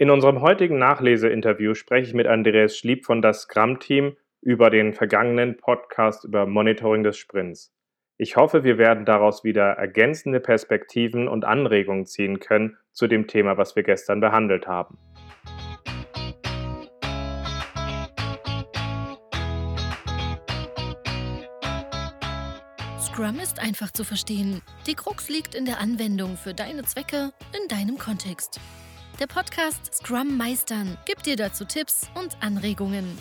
In 0.00 0.08
unserem 0.08 0.40
heutigen 0.40 0.78
Nachleseinterview 0.78 1.74
spreche 1.74 2.08
ich 2.08 2.14
mit 2.14 2.26
Andreas 2.26 2.74
Schlieb 2.74 3.04
von 3.04 3.20
das 3.20 3.42
Scrum-Team 3.42 4.16
über 4.40 4.70
den 4.70 4.94
vergangenen 4.94 5.58
Podcast 5.58 6.24
über 6.24 6.46
Monitoring 6.46 7.02
des 7.02 7.18
Sprints. 7.18 7.70
Ich 8.16 8.34
hoffe, 8.36 8.64
wir 8.64 8.78
werden 8.78 9.04
daraus 9.04 9.44
wieder 9.44 9.72
ergänzende 9.72 10.40
Perspektiven 10.40 11.28
und 11.28 11.44
Anregungen 11.44 12.06
ziehen 12.06 12.40
können 12.40 12.78
zu 12.92 13.08
dem 13.08 13.26
Thema, 13.26 13.58
was 13.58 13.76
wir 13.76 13.82
gestern 13.82 14.20
behandelt 14.20 14.66
haben. 14.66 14.96
Scrum 22.98 23.38
ist 23.38 23.60
einfach 23.60 23.90
zu 23.90 24.04
verstehen. 24.04 24.62
Die 24.86 24.94
Krux 24.94 25.28
liegt 25.28 25.54
in 25.54 25.66
der 25.66 25.78
Anwendung 25.78 26.38
für 26.38 26.54
deine 26.54 26.84
Zwecke 26.84 27.32
in 27.52 27.68
deinem 27.68 27.98
Kontext. 27.98 28.60
Der 29.20 29.26
Podcast 29.26 29.92
Scrum 29.92 30.38
Meistern 30.38 30.96
gibt 31.04 31.26
dir 31.26 31.36
dazu 31.36 31.66
Tipps 31.66 32.08
und 32.14 32.38
Anregungen. 32.40 33.18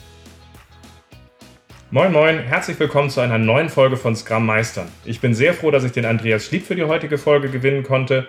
Moin 1.91 2.13
Moin, 2.13 2.39
herzlich 2.39 2.79
willkommen 2.79 3.09
zu 3.09 3.19
einer 3.19 3.37
neuen 3.37 3.67
Folge 3.67 3.97
von 3.97 4.15
Scrum 4.15 4.45
Meistern. 4.45 4.88
Ich 5.03 5.19
bin 5.19 5.33
sehr 5.33 5.53
froh, 5.53 5.71
dass 5.71 5.83
ich 5.83 5.91
den 5.91 6.05
Andreas 6.05 6.45
Schlieb 6.45 6.65
für 6.65 6.75
die 6.75 6.85
heutige 6.85 7.17
Folge 7.17 7.49
gewinnen 7.49 7.83
konnte. 7.83 8.27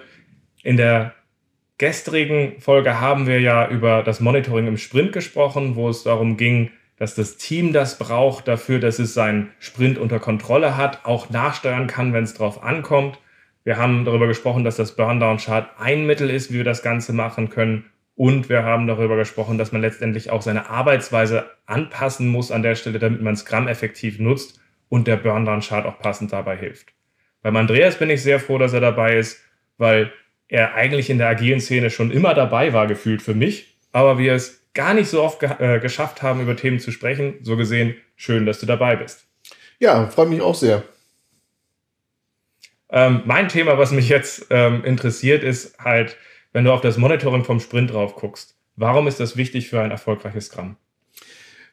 In 0.64 0.76
der 0.76 1.14
gestrigen 1.78 2.60
Folge 2.60 3.00
haben 3.00 3.28
wir 3.28 3.40
ja 3.40 3.68
über 3.68 4.02
das 4.02 4.18
Monitoring 4.18 4.66
im 4.66 4.76
Sprint 4.76 5.12
gesprochen, 5.12 5.76
wo 5.76 5.88
es 5.88 6.02
darum 6.02 6.36
ging, 6.36 6.72
dass 6.96 7.14
das 7.14 7.36
Team 7.36 7.72
das 7.72 7.98
braucht 7.98 8.48
dafür, 8.48 8.80
dass 8.80 8.98
es 8.98 9.14
seinen 9.14 9.52
Sprint 9.60 9.96
unter 9.96 10.18
Kontrolle 10.18 10.76
hat, 10.76 11.04
auch 11.04 11.30
nachsteuern 11.30 11.86
kann, 11.86 12.12
wenn 12.12 12.24
es 12.24 12.34
drauf 12.34 12.64
ankommt. 12.64 13.20
Wir 13.64 13.76
haben 13.76 14.04
darüber 14.04 14.26
gesprochen, 14.26 14.64
dass 14.64 14.76
das 14.76 14.96
Burndown-Chart 14.96 15.70
ein 15.78 16.06
Mittel 16.06 16.30
ist, 16.30 16.52
wie 16.52 16.58
wir 16.58 16.64
das 16.64 16.82
Ganze 16.82 17.12
machen 17.12 17.50
können. 17.50 17.86
Und 18.14 18.48
wir 18.48 18.64
haben 18.64 18.86
darüber 18.86 19.16
gesprochen, 19.16 19.58
dass 19.58 19.72
man 19.72 19.80
letztendlich 19.80 20.30
auch 20.30 20.42
seine 20.42 20.68
Arbeitsweise 20.68 21.50
anpassen 21.66 22.28
muss 22.28 22.50
an 22.50 22.62
der 22.62 22.74
Stelle, 22.74 22.98
damit 22.98 23.22
man 23.22 23.36
Scrum 23.36 23.68
effektiv 23.68 24.18
nutzt 24.18 24.60
und 24.88 25.06
der 25.06 25.16
Burndown-Chart 25.16 25.86
auch 25.86 25.98
passend 25.98 26.32
dabei 26.32 26.56
hilft. 26.56 26.88
Beim 27.42 27.56
Andreas 27.56 27.98
bin 27.98 28.10
ich 28.10 28.22
sehr 28.22 28.40
froh, 28.40 28.58
dass 28.58 28.72
er 28.72 28.80
dabei 28.80 29.16
ist, 29.16 29.40
weil 29.78 30.12
er 30.48 30.74
eigentlich 30.74 31.08
in 31.08 31.18
der 31.18 31.28
agilen 31.28 31.60
Szene 31.60 31.90
schon 31.90 32.10
immer 32.10 32.34
dabei 32.34 32.72
war, 32.72 32.86
gefühlt 32.86 33.22
für 33.22 33.34
mich, 33.34 33.78
aber 33.92 34.18
wir 34.18 34.34
es 34.34 34.66
gar 34.74 34.94
nicht 34.94 35.08
so 35.08 35.22
oft 35.22 35.40
ge 35.40 35.50
äh, 35.58 35.80
geschafft 35.80 36.22
haben, 36.22 36.40
über 36.40 36.56
Themen 36.56 36.78
zu 36.78 36.90
sprechen. 36.90 37.38
So 37.42 37.56
gesehen, 37.56 37.96
schön, 38.16 38.46
dass 38.46 38.60
du 38.60 38.66
dabei 38.66 38.96
bist. 38.96 39.26
Ja, 39.78 40.08
freut 40.08 40.28
mich 40.28 40.40
auch 40.40 40.54
sehr. 40.54 40.82
Ähm, 42.92 43.22
mein 43.24 43.48
Thema, 43.48 43.78
was 43.78 43.92
mich 43.92 44.08
jetzt 44.08 44.46
ähm, 44.50 44.84
interessiert, 44.84 45.44
ist 45.44 45.78
halt, 45.78 46.16
wenn 46.52 46.64
du 46.64 46.72
auf 46.72 46.80
das 46.80 46.98
Monitoring 46.98 47.44
vom 47.44 47.60
Sprint 47.60 47.92
drauf 47.92 48.16
guckst. 48.16 48.56
Warum 48.76 49.06
ist 49.06 49.20
das 49.20 49.36
wichtig 49.36 49.68
für 49.68 49.80
ein 49.80 49.90
erfolgreiches 49.90 50.46
Scrum? 50.46 50.76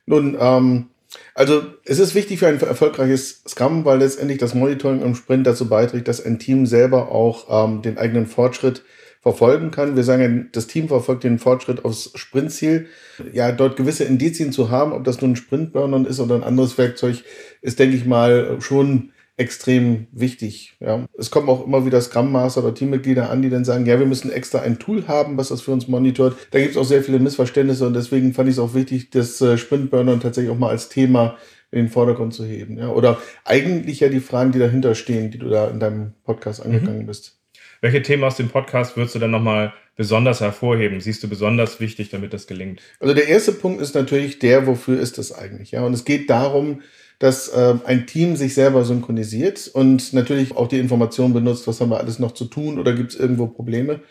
Nun, 0.06 0.38
ähm, 0.40 0.88
also 1.34 1.64
es 1.86 2.00
ist 2.00 2.16
wichtig 2.16 2.40
für 2.40 2.48
ein 2.48 2.60
erfolgreiches 2.60 3.44
Scrum, 3.48 3.86
weil 3.86 4.00
letztendlich 4.00 4.40
das 4.40 4.54
Monitoring 4.54 5.02
im 5.02 5.16
Sprint 5.16 5.48
dazu 5.48 5.70
beiträgt, 5.70 6.08
dass 6.08 6.24
ein 6.24 6.40
Team 6.40 6.66
selber 6.66 7.12
auch 7.12 7.66
ähm, 7.66 7.82
den 7.82 7.98
eigenen 7.98 8.28
Fortschritt 8.28 8.84
verfolgen 9.22 9.72
kann. 9.72 9.96
Wir 9.96 10.04
sagen, 10.04 10.50
das 10.54 10.68
Team 10.68 10.88
verfolgt 10.88 11.24
den 11.24 11.40
Fortschritt 11.40 11.84
aufs 11.84 12.12
Sprintziel. 12.16 12.88
Ja, 13.34 13.52
dort 13.52 13.76
gewisse 13.76 14.04
Indizien 14.04 14.52
zu 14.52 14.70
haben, 14.70 14.94
ob 14.94 15.04
das 15.04 15.22
nun 15.22 15.32
ein 15.32 15.36
Sprintburner 15.36 16.08
ist 16.08 16.20
oder 16.20 16.36
ein 16.36 16.44
anderes 16.44 16.78
Werkzeug, 16.78 17.24
ist, 17.62 17.80
denke 17.80 17.98
ich 17.98 18.06
mal, 18.06 18.58
schon 18.62 19.12
extrem 19.38 20.08
wichtig. 20.12 20.76
Ja. 20.80 21.06
Es 21.18 21.30
kommen 21.30 21.48
auch 21.48 21.66
immer 21.66 21.86
wieder 21.86 22.02
Scrum 22.02 22.32
Master 22.32 22.64
oder 22.64 22.74
Teammitglieder 22.74 23.30
an, 23.30 23.44
die 23.44 23.52
dann 23.52 23.66
sagen, 23.66 23.86
ja, 23.86 24.00
wir 24.00 24.08
müssen 24.08 24.32
extra 24.32 24.62
ein 24.62 24.80
Tool 24.80 25.08
haben, 25.08 25.38
was 25.38 25.50
das 25.50 25.62
für 25.62 25.72
uns 25.72 25.88
monitort. 25.88 26.36
Da 26.52 26.60
gibt 26.60 26.72
es 26.72 26.78
auch 26.78 26.84
sehr 26.84 27.04
viele 27.04 27.20
Missverständnisse 27.20 27.86
und 27.86 27.94
deswegen 27.94 28.34
fand 28.34 28.50
ich 28.50 28.56
es 28.56 28.60
auch 28.60 28.74
wichtig, 28.74 29.12
das 29.12 29.40
äh, 29.42 29.58
Sprintburner 29.58 30.20
tatsächlich 30.20 30.52
auch 30.52 30.58
mal 30.58 30.70
als 30.70 30.90
Thema 30.90 31.38
in 31.70 31.78
den 31.78 31.90
Vordergrund 31.90 32.34
zu 32.34 32.46
heben. 32.46 32.78
Ja. 32.78 32.90
Oder 32.90 33.22
eigentlich 33.46 34.00
ja 34.00 34.10
die 34.10 34.20
Fragen, 34.22 34.52
die 34.52 34.60
dahinter 34.60 34.96
stehen, 34.96 35.30
die 35.30 35.38
du 35.38 35.50
da 35.50 35.68
in 35.68 35.80
deinem 35.80 36.14
Podcast 36.24 36.66
mhm. 36.66 36.72
angegangen 36.72 37.02
mhm. 37.04 37.08
bist. 37.08 37.38
Welche 37.82 38.02
Themen 38.02 38.24
aus 38.24 38.38
dem 38.38 38.50
Podcast 38.50 38.98
würdest 38.98 39.14
du 39.14 39.20
dann 39.20 39.30
nochmal 39.30 39.72
besonders 39.96 40.42
hervorheben? 40.42 41.00
Siehst 41.00 41.22
du 41.22 41.28
besonders 41.28 41.80
wichtig, 41.80 42.10
damit 42.10 42.34
das 42.34 42.48
gelingt? 42.48 42.82
Also 43.00 43.14
der 43.14 43.28
erste 43.28 43.52
Punkt 43.52 43.82
ist 43.82 43.94
natürlich 43.94 44.40
der, 44.40 44.66
wofür 44.66 45.00
ist 45.00 45.20
das 45.20 45.32
eigentlich? 45.32 45.72
Ja, 45.72 45.86
und 45.86 45.94
es 45.94 46.06
geht 46.06 46.30
darum, 46.32 46.82
dass 47.20 47.48
äh, 47.50 47.76
ein 47.86 48.06
Team 48.06 48.36
sich 48.36 48.54
selber 48.54 48.84
synchronisiert 48.84 49.70
und 49.74 50.14
natürlich 50.14 50.56
auch 50.56 50.68
die 50.68 50.80
Information 50.80 51.34
benutzt, 51.34 51.68
was 51.68 51.82
haben 51.82 51.90
wir 51.90 52.00
alles 52.00 52.20
noch 52.20 52.34
zu 52.34 52.46
tun 52.46 52.78
oder 52.80 52.94
gibt 52.94 53.12
es 53.12 53.20
irgendwo 53.20 53.48
Probleme 53.48 54.02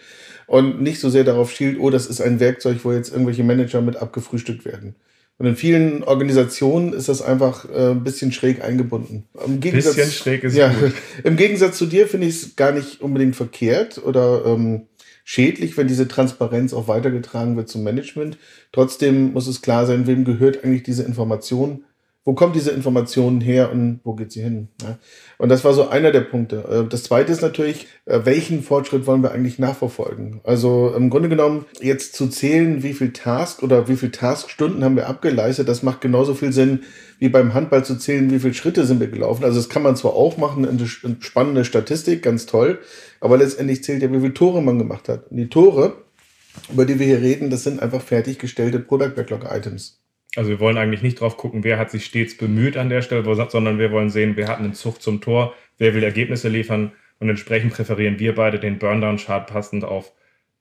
und 0.47 0.81
nicht 0.81 1.01
so 1.01 1.11
sehr 1.11 1.25
darauf 1.25 1.53
schielt, 1.53 1.79
oh, 1.79 1.91
das 1.91 2.07
ist 2.07 2.21
ein 2.21 2.41
Werkzeug, 2.41 2.79
wo 2.83 2.93
jetzt 2.93 3.13
irgendwelche 3.13 3.45
Manager 3.45 3.81
mit 3.81 3.97
abgefrühstückt 3.97 4.65
werden. 4.65 4.97
Und 5.39 5.47
in 5.47 5.57
vielen 5.57 6.03
Organisationen 6.03 6.95
ist 6.95 7.11
das 7.11 7.21
einfach 7.21 7.69
äh, 7.69 7.91
ein 7.91 8.05
bisschen 8.05 8.33
schräg 8.33 8.65
eingebunden. 8.65 9.25
Im 9.45 9.61
Gegensatz, 9.61 9.97
bisschen 9.97 10.11
schräg 10.11 10.45
ist 10.45 10.57
ja, 10.57 10.73
gut. 10.73 10.93
Im 11.25 11.37
Gegensatz 11.37 11.77
zu 11.77 11.85
dir 11.85 12.07
finde 12.07 12.27
ich 12.27 12.37
es 12.37 12.57
gar 12.57 12.73
nicht 12.73 13.03
unbedingt 13.03 13.37
verkehrt 13.37 14.03
oder 14.03 14.47
ähm, 14.47 14.87
schädlich, 15.25 15.77
wenn 15.77 15.89
diese 15.89 16.09
Transparenz 16.09 16.73
auch 16.73 16.89
weitergetragen 16.89 17.57
wird 17.57 17.69
zum 17.69 17.83
Management. 17.83 18.39
Trotzdem 18.73 19.35
muss 19.35 19.47
es 19.47 19.61
klar 19.61 19.85
sein, 19.85 20.07
wem 20.07 20.25
gehört 20.25 20.65
eigentlich 20.65 20.85
diese 20.85 21.03
Information 21.03 21.85
wo 22.27 22.35
kommt 22.35 22.57
diese 22.57 22.73
Information 22.73 23.41
her 23.41 23.71
und 23.71 24.01
wo 24.03 24.15
geht 24.15 24.33
sie 24.33 24.43
hin? 24.43 24.67
Ja? 24.83 24.99
Und 25.39 25.49
das 25.49 25.65
war 25.65 25.73
so 25.73 25.89
einer 25.89 26.11
der 26.11 26.23
Punkte. 26.23 26.57
Äh, 26.69 26.89
das 26.89 27.05
zweite 27.05 27.31
ist 27.31 27.41
natürlich, 27.41 27.87
äh, 28.05 28.21
welchen 28.25 28.65
Fortschritt 28.65 29.07
wollen 29.07 29.23
wir 29.23 29.31
eigentlich 29.31 29.61
nachverfolgen? 29.61 30.41
Also 30.43 30.93
im 30.95 31.09
Grunde 31.09 31.29
genommen 31.29 31.67
jetzt 31.81 32.17
zu 32.17 32.27
zählen, 32.27 32.83
wie 32.83 32.95
viel 32.95 33.13
Task 33.13 33.63
oder 33.63 33.87
wie 33.87 33.95
viel 33.95 34.11
Taskstunden 34.11 34.83
haben 34.83 34.97
wir 34.97 35.09
abgeleistet, 35.09 35.69
das 35.69 35.85
macht 35.85 36.01
genauso 36.01 36.35
viel 36.35 36.53
Sinn, 36.53 36.81
wie 37.21 37.29
beim 37.29 37.55
Handball 37.55 37.85
zu 37.85 37.97
zählen, 37.97 38.29
wie 38.33 38.41
viele 38.41 38.55
Schritte 38.55 38.85
sind 38.87 38.99
wir 38.99 39.07
gelaufen. 39.07 39.45
Also 39.45 39.61
das 39.61 39.69
kann 39.69 39.85
man 39.85 39.95
zwar 39.95 40.15
auch 40.15 40.37
machen, 40.37 40.67
eine 40.69 40.87
spannende 41.21 41.65
Statistik, 41.65 42.23
ganz 42.25 42.47
toll, 42.47 42.81
aber 43.21 43.39
letztendlich 43.39 43.85
zählt 43.85 44.03
ja, 44.03 44.13
wie 44.13 44.19
viele 44.19 44.35
Tore 44.35 44.63
man 44.63 44.81
gemacht 44.81 45.09
hat. 45.09 45.31
Und 45.31 45.37
die 45.37 45.49
Tore, 45.49 45.93
über 46.73 46.87
die 46.87 46.99
wir 46.99 47.07
hier 47.07 47.23
reden, 47.23 47.51
das 47.51 47.63
sind 47.63 47.81
einfach 47.81 48.03
fertiggestellte 48.03 48.81
Product 48.81 49.15
Backlog 49.15 49.45
Items. 49.49 50.01
Also 50.37 50.51
wir 50.51 50.61
wollen 50.61 50.79
eigentlich 50.79 51.03
nicht 51.03 51.21
drauf 51.21 51.37
gucken, 51.37 51.65
wer 51.65 51.79
hat 51.79 51.91
sich 51.91 52.05
stets 52.05 52.37
bemüht 52.37 52.77
an 52.77 52.89
der 52.89 53.03
Stelle, 53.03 53.25
sondern 53.49 53.79
wir 53.79 53.91
wollen 53.91 54.11
sehen, 54.11 54.33
wer 54.37 54.49
hat 54.49 54.59
einen 54.59 54.75
Zug 54.75 55.03
zum 55.03 55.21
Tor, 55.21 55.55
wer 55.79 55.95
will 55.95 56.05
Ergebnisse 56.05 56.49
liefern 56.49 56.93
und 57.19 57.29
entsprechend 57.29 57.73
präferieren 57.73 58.19
wir 58.19 58.35
beide 58.35 58.61
den 58.61 58.79
Burndown-Chart 58.79 59.47
passend 59.47 59.85
auf 59.85 60.13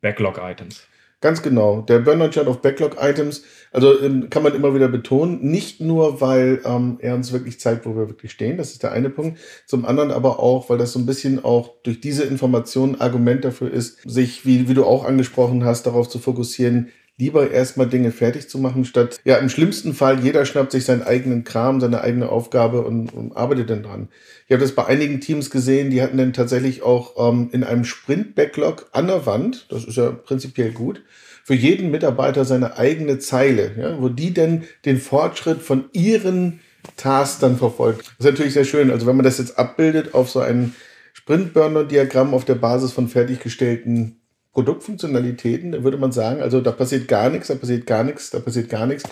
Backlog-Items. 0.02 0.88
Ganz 1.22 1.42
genau. 1.42 1.82
Der 1.82 2.00
Burnout-Chart 2.00 2.48
auf 2.48 2.62
Backlog-Items, 2.62 3.44
also 3.72 4.00
ähm, 4.00 4.30
kann 4.30 4.44
man 4.44 4.54
immer 4.54 4.76
wieder 4.76 4.88
betonen, 4.88 5.40
nicht 5.42 5.82
nur, 5.82 6.22
weil 6.22 6.62
ähm, 6.66 6.98
er 7.02 7.16
uns 7.16 7.34
wirklich 7.34 7.60
zeigt, 7.60 7.86
wo 7.86 7.96
wir 7.96 8.10
wirklich 8.10 8.32
stehen, 8.32 8.58
das 8.58 8.74
ist 8.74 8.84
der 8.84 8.92
eine 8.92 9.10
Punkt, 9.10 9.40
zum 9.66 9.86
anderen 9.86 10.12
aber 10.12 10.40
auch, 10.40 10.70
weil 10.70 10.78
das 10.78 10.92
so 10.92 11.00
ein 11.00 11.06
bisschen 11.06 11.44
auch 11.44 11.82
durch 11.84 12.00
diese 12.00 12.26
Informationen 12.26 13.02
Argument 13.02 13.44
dafür 13.44 13.72
ist, 13.72 14.08
sich, 14.08 14.46
wie, 14.46 14.70
wie 14.70 14.74
du 14.74 14.86
auch 14.86 15.04
angesprochen 15.04 15.64
hast, 15.66 15.88
darauf 15.88 16.10
zu 16.10 16.20
fokussieren, 16.20 16.90
lieber 17.18 17.50
erstmal 17.50 17.88
Dinge 17.88 18.12
fertig 18.12 18.50
zu 18.50 18.58
machen, 18.58 18.84
statt, 18.84 19.20
ja, 19.24 19.38
im 19.38 19.50
schlimmsten 19.50 19.94
Fall, 19.94 20.20
jeder 20.20 20.46
schnappt 20.46 20.72
sich 20.72 20.86
seinen 20.86 21.04
eigenen 21.04 21.44
Kram, 21.44 21.80
seine 21.80 22.02
eigene 22.02 22.30
Aufgabe 22.30 22.82
und, 22.82 23.14
und 23.14 23.38
arbeitet 23.38 23.70
dann 23.70 23.84
dran. 23.84 24.10
Ich 24.48 24.52
habe 24.52 24.62
das 24.62 24.74
bei 24.74 24.86
einigen 24.86 25.22
Teams 25.22 25.50
gesehen, 25.50 25.90
die 25.90 26.02
hatten 26.02 26.18
dann 26.18 26.34
tatsächlich 26.34 26.84
auch 26.84 27.16
ähm, 27.18 27.50
in 27.54 27.64
einem 27.64 27.86
Sprint-Backlog 27.86 28.90
an 28.92 29.08
der 29.08 29.26
Wand, 29.26 29.68
das 29.70 29.86
ist 29.86 29.96
ja 29.96 30.12
prinzipiell 30.12 30.72
gut, 30.72 31.04
für 31.44 31.54
jeden 31.54 31.92
Mitarbeiter 31.92 32.44
seine 32.44 32.78
eigene 32.78 33.20
Zeile, 33.20 33.72
ja, 33.78 34.02
wo 34.02 34.10
die 34.10 34.34
denn 34.34 34.64
den 34.84 34.98
Fortschritt 34.98 35.62
von 35.62 35.86
ihren 35.94 36.60
Tasks 36.98 37.40
dann 37.40 37.58
verfolgt. 37.58 38.08
Das 38.18 38.26
ist 38.26 38.32
natürlich 38.32 38.54
sehr 38.54 38.66
schön. 38.66 38.92
Also 38.92 39.06
wenn 39.06 39.16
man 39.16 39.26
das 39.26 39.38
jetzt 39.38 39.58
abbildet 39.58 40.14
auf 40.14 40.30
so 40.30 40.40
ein 40.40 40.76
Sprint-Burner-Diagramm 41.14 42.34
auf 42.34 42.46
der 42.46 42.56
Basis 42.56 42.92
von 42.92 43.08
fertiggestellten 43.08 44.22
Produktfunktionalitäten, 44.56 45.74
da 45.74 45.84
würde 45.84 45.98
man 45.98 46.14
sagen, 46.14 46.42
also 46.42 46.62
da 46.62 46.72
passiert 46.72 47.10
gar 47.10 47.30
nichts, 47.30 47.50
da 47.50 47.56
passiert 47.56 47.86
gar 47.86 48.06
nichts, 48.06 48.30
da 48.30 48.40
passiert 48.40 48.70
gar 48.70 48.88
nichts. 48.88 49.04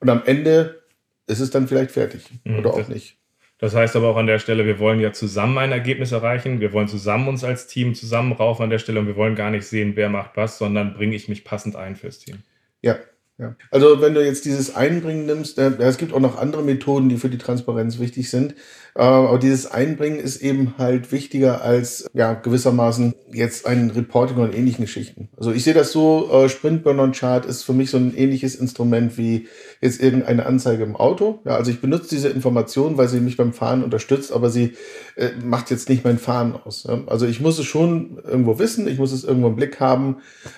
Und 0.00 0.10
am 0.10 0.22
Ende 0.26 0.82
ist 1.28 1.38
es 1.38 1.50
dann 1.50 1.68
vielleicht 1.68 1.92
fertig 1.92 2.24
mhm, 2.42 2.58
oder 2.58 2.74
auch 2.74 2.88
nicht. 2.88 3.16
Das 3.58 3.76
heißt 3.76 3.94
aber 3.94 4.08
auch 4.08 4.16
an 4.16 4.26
der 4.26 4.40
Stelle, 4.40 4.66
wir 4.66 4.80
wollen 4.80 4.98
ja 4.98 5.12
zusammen 5.12 5.56
ein 5.58 5.70
Ergebnis 5.70 6.10
erreichen. 6.10 6.60
Wir 6.60 6.72
wollen 6.72 6.88
zusammen 6.88 7.28
uns 7.28 7.44
als 7.44 7.68
Team 7.68 7.94
zusammenraufen 7.94 8.64
an 8.64 8.70
der 8.70 8.80
Stelle 8.80 8.98
und 8.98 9.06
wir 9.06 9.16
wollen 9.16 9.36
gar 9.36 9.50
nicht 9.50 9.66
sehen, 9.66 9.92
wer 9.94 10.08
macht 10.08 10.36
was, 10.36 10.58
sondern 10.58 10.94
bringe 10.94 11.14
ich 11.14 11.28
mich 11.28 11.44
passend 11.44 11.76
ein 11.76 11.94
fürs 11.94 12.18
Team. 12.18 12.38
Ja, 12.82 12.98
Ja. 13.38 13.54
Also 13.70 14.00
wenn 14.00 14.14
du 14.14 14.24
jetzt 14.24 14.44
dieses 14.46 14.74
Einbringen 14.74 15.26
nimmst, 15.26 15.58
äh, 15.58 15.70
es 15.78 15.98
gibt 15.98 16.12
auch 16.12 16.20
noch 16.20 16.36
andere 16.36 16.62
Methoden, 16.64 17.08
die 17.08 17.18
für 17.18 17.28
die 17.28 17.38
Transparenz 17.38 18.00
wichtig 18.00 18.30
sind. 18.30 18.56
Äh, 18.98 19.02
aber 19.02 19.38
dieses 19.38 19.70
Einbringen 19.70 20.18
ist 20.18 20.42
eben 20.42 20.74
halt 20.76 21.12
wichtiger 21.12 21.62
als 21.62 22.10
ja 22.14 22.34
gewissermaßen 22.34 23.14
jetzt 23.32 23.64
ein 23.64 23.90
Reporting 23.90 24.38
und 24.38 24.54
ähnlichen 24.54 24.84
Geschichten. 24.84 25.28
Also 25.36 25.52
ich 25.52 25.62
sehe 25.62 25.74
das 25.74 25.92
so, 25.92 26.28
äh, 26.32 26.48
Sprint 26.48 26.82
Burn 26.82 26.98
on 26.98 27.12
Chart 27.12 27.46
ist 27.46 27.62
für 27.62 27.72
mich 27.72 27.90
so 27.90 27.96
ein 27.96 28.16
ähnliches 28.16 28.56
Instrument 28.56 29.16
wie 29.16 29.46
jetzt 29.80 30.02
irgendeine 30.02 30.46
Anzeige 30.46 30.82
im 30.82 30.96
Auto. 30.96 31.38
Ja, 31.44 31.54
also 31.54 31.70
ich 31.70 31.80
benutze 31.80 32.08
diese 32.10 32.28
Information, 32.28 32.96
weil 32.96 33.08
sie 33.08 33.20
mich 33.20 33.36
beim 33.36 33.52
Fahren 33.52 33.84
unterstützt, 33.84 34.32
aber 34.32 34.50
sie 34.50 34.74
äh, 35.14 35.28
macht 35.44 35.70
jetzt 35.70 35.88
nicht 35.88 36.04
mein 36.04 36.18
Fahren 36.18 36.56
aus. 36.56 36.84
Ja? 36.88 37.00
Also 37.06 37.26
ich 37.26 37.40
muss 37.40 37.58
es 37.60 37.66
schon 37.66 38.18
irgendwo 38.26 38.58
wissen, 38.58 38.88
ich 38.88 38.98
muss 38.98 39.12
es 39.12 39.22
irgendwo 39.22 39.46
im 39.46 39.56
Blick 39.56 39.78
haben, 39.78 40.16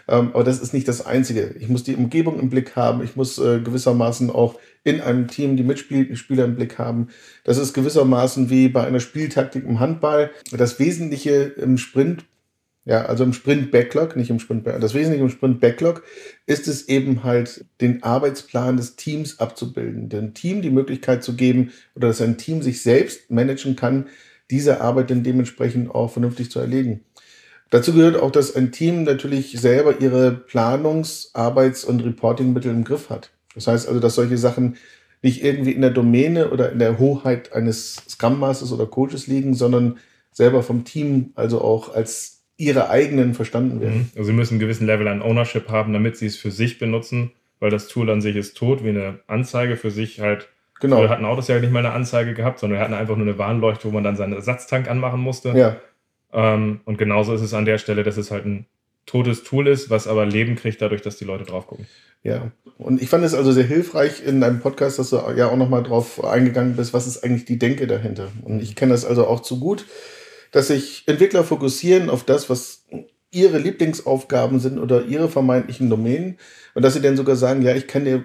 ähm, 0.09 0.31
aber 0.33 0.45
das 0.45 0.61
ist 0.61 0.73
nicht 0.73 0.89
das 0.89 1.05
Einzige. 1.05 1.55
Ich 1.59 1.69
muss 1.69 1.85
die 1.85 1.95
Umgebung 1.95 2.41
im 2.41 2.49
Blick 2.49 2.75
haben, 2.75 3.03
ich 3.05 3.17
muss 3.17 3.39
äh, 3.39 3.61
gewissermaßen 3.61 4.31
auch 4.31 4.55
in 4.85 5.01
einem 5.01 5.29
Team 5.29 5.57
die 5.57 5.63
Mitspieler 5.63 6.45
im 6.45 6.57
Blick 6.57 6.79
haben. 6.79 7.09
Das 7.45 7.59
ist 7.59 7.75
gewissermaßen 7.75 8.51
wie 8.51 8.69
bei 8.69 8.87
einer 8.87 9.01
Spieltaktik 9.01 9.65
im 9.65 9.81
Handball. 9.81 10.31
Das 10.51 10.79
Wesentliche 10.79 11.31
im 11.57 11.77
Sprint, 11.77 12.25
ja, 12.87 13.05
also 13.05 13.25
im 13.25 13.33
Sprint 13.35 13.71
Backlog, 13.71 14.17
nicht 14.17 14.31
im 14.31 14.41
Sprint, 14.41 14.67
das 14.67 14.95
Wesentliche 14.95 15.23
im 15.23 15.31
Sprint 15.31 15.61
Backlog 15.61 16.03
ist 16.47 16.67
es 16.67 16.89
eben 16.89 17.25
halt, 17.25 17.67
den 17.81 18.03
Arbeitsplan 18.03 18.79
des 18.79 18.97
Teams 18.97 19.39
abzubilden, 19.39 20.09
dem 20.09 20.33
Team 20.33 20.63
die 20.63 20.71
Möglichkeit 20.71 21.23
zu 21.23 21.37
geben 21.37 21.73
oder 21.95 22.09
dass 22.09 22.23
ein 22.23 22.39
Team 22.39 22.63
sich 22.63 22.83
selbst 22.83 23.31
managen 23.31 23.77
kann, 23.77 24.07
diese 24.51 24.81
Arbeit 24.81 25.11
dann 25.11 25.23
dementsprechend 25.23 25.95
auch 25.95 26.11
vernünftig 26.11 26.51
zu 26.51 26.59
erledigen. 26.59 27.05
Dazu 27.69 27.93
gehört 27.93 28.17
auch, 28.17 28.33
dass 28.33 28.57
ein 28.57 28.73
Team 28.73 29.05
natürlich 29.05 29.53
selber 29.61 30.01
ihre 30.01 30.31
Planungs-, 30.31 31.31
Arbeits- 31.35 31.85
und 31.85 32.05
Reportingmittel 32.05 32.73
im 32.73 32.83
Griff 32.83 33.11
hat. 33.11 33.31
Das 33.55 33.67
heißt 33.67 33.89
also, 33.89 34.01
dass 34.01 34.15
solche 34.15 34.39
Sachen 34.39 34.77
nicht 35.23 35.45
irgendwie 35.45 35.73
in 35.73 35.83
der 35.83 35.91
Domäne 35.91 36.51
oder 36.51 36.73
in 36.73 36.79
der 36.79 36.99
Hoheit 36.99 37.53
eines 37.53 37.97
Scrum 38.09 38.39
Masters 38.39 38.73
oder 38.73 38.87
Coaches 38.87 39.27
liegen, 39.27 39.55
sondern 39.55 39.99
selber 40.33 40.63
vom 40.63 40.85
Team, 40.85 41.33
also 41.35 41.61
auch 41.61 41.95
als 41.95 42.43
ihre 42.57 42.91
eigenen 42.91 43.35
verstanden 43.35 43.81
werden. 43.81 43.99
Mhm. 43.99 44.11
Also 44.17 44.29
sie 44.29 44.33
müssen 44.33 44.55
einen 44.55 44.61
gewissen 44.61 44.87
Level 44.87 45.09
an 45.09 45.23
Ownership 45.23 45.69
haben, 45.69 45.93
damit 45.93 46.17
sie 46.17 46.27
es 46.27 46.37
für 46.37 46.51
sich 46.51 46.79
benutzen, 46.79 47.33
weil 47.59 47.71
das 47.71 47.89
Tool 47.89 48.11
an 48.11 48.21
sich 48.21 48.37
ist 48.37 48.57
tot, 48.57 48.85
wie 48.85 48.91
eine 48.91 49.21
Anzeige 49.27 49.77
für 49.77 49.91
sich 49.91 50.21
halt. 50.21 50.49
Genau. 50.81 51.03
Wir 51.03 51.11
hatten 51.11 51.25
Autos 51.25 51.49
ja 51.49 51.59
nicht 51.59 51.73
mal 51.73 51.85
eine 51.85 51.95
Anzeige 51.95 52.33
gehabt, 52.33 52.59
sondern 52.59 52.79
wir 52.79 52.85
hatten 52.85 52.95
einfach 52.95 53.17
nur 53.17 53.27
eine 53.27 53.39
Warnleuchte, 53.39 53.89
wo 53.89 53.93
man 53.93 54.05
dann 54.05 54.17
seinen 54.17 54.33
Ersatztank 54.33 54.91
anmachen 54.91 55.21
musste. 55.21 55.51
Ja. 55.51 55.77
Ähm, 56.33 56.81
und 56.85 56.97
genauso 56.97 57.35
ist 57.35 57.43
es 57.43 57.55
an 57.55 57.65
der 57.65 57.79
Stelle, 57.79 58.03
dass 58.03 58.17
es 58.17 58.31
halt 58.31 58.47
ein 58.47 58.67
totes 59.07 59.43
Tool 59.43 59.67
ist, 59.67 59.91
was 59.91 60.07
aber 60.07 60.27
Leben 60.27 60.57
kriegt 60.57 60.81
dadurch, 60.81 61.03
dass 61.03 61.17
die 61.17 61.25
Leute 61.25 61.45
drauf 61.45 61.67
gucken. 61.67 61.87
Ja, 62.23 62.53
und 62.79 63.01
ich 63.01 63.09
fand 63.09 63.25
es 63.25 63.35
also 63.35 63.51
sehr 63.51 63.65
hilfreich 63.65 64.23
in 64.25 64.41
deinem 64.41 64.61
Podcast, 64.61 64.99
dass 64.99 65.11
du 65.11 65.17
ja 65.37 65.49
auch 65.49 65.57
nochmal 65.57 65.83
drauf 65.83 66.23
eingegangen 66.23 66.77
bist, 66.77 66.93
was 66.93 67.07
ist 67.07 67.25
eigentlich 67.25 67.47
die 67.47 67.59
Denke 67.59 67.87
dahinter. 67.87 68.29
Und 68.43 68.63
ich 68.63 68.77
kenne 68.77 68.93
das 68.93 69.05
also 69.05 69.27
auch 69.27 69.41
zu 69.41 69.59
gut, 69.59 69.87
dass 70.53 70.69
sich 70.69 71.05
Entwickler 71.07 71.45
fokussieren 71.45 72.11
auf 72.11 72.25
das, 72.25 72.51
was 72.51 72.85
ihre 73.31 73.59
Lieblingsaufgaben 73.59 74.59
sind 74.61 74.79
oder 74.79 75.05
ihre 75.05 75.29
vermeintlichen 75.29 75.89
Domänen 75.89 76.37
und 76.75 76.83
dass 76.83 76.95
sie 76.95 77.01
dann 77.01 77.17
sogar 77.17 77.37
sagen, 77.37 77.63
ja, 77.63 77.75
ich 77.75 77.87
kann 77.87 78.05
dir 78.05 78.25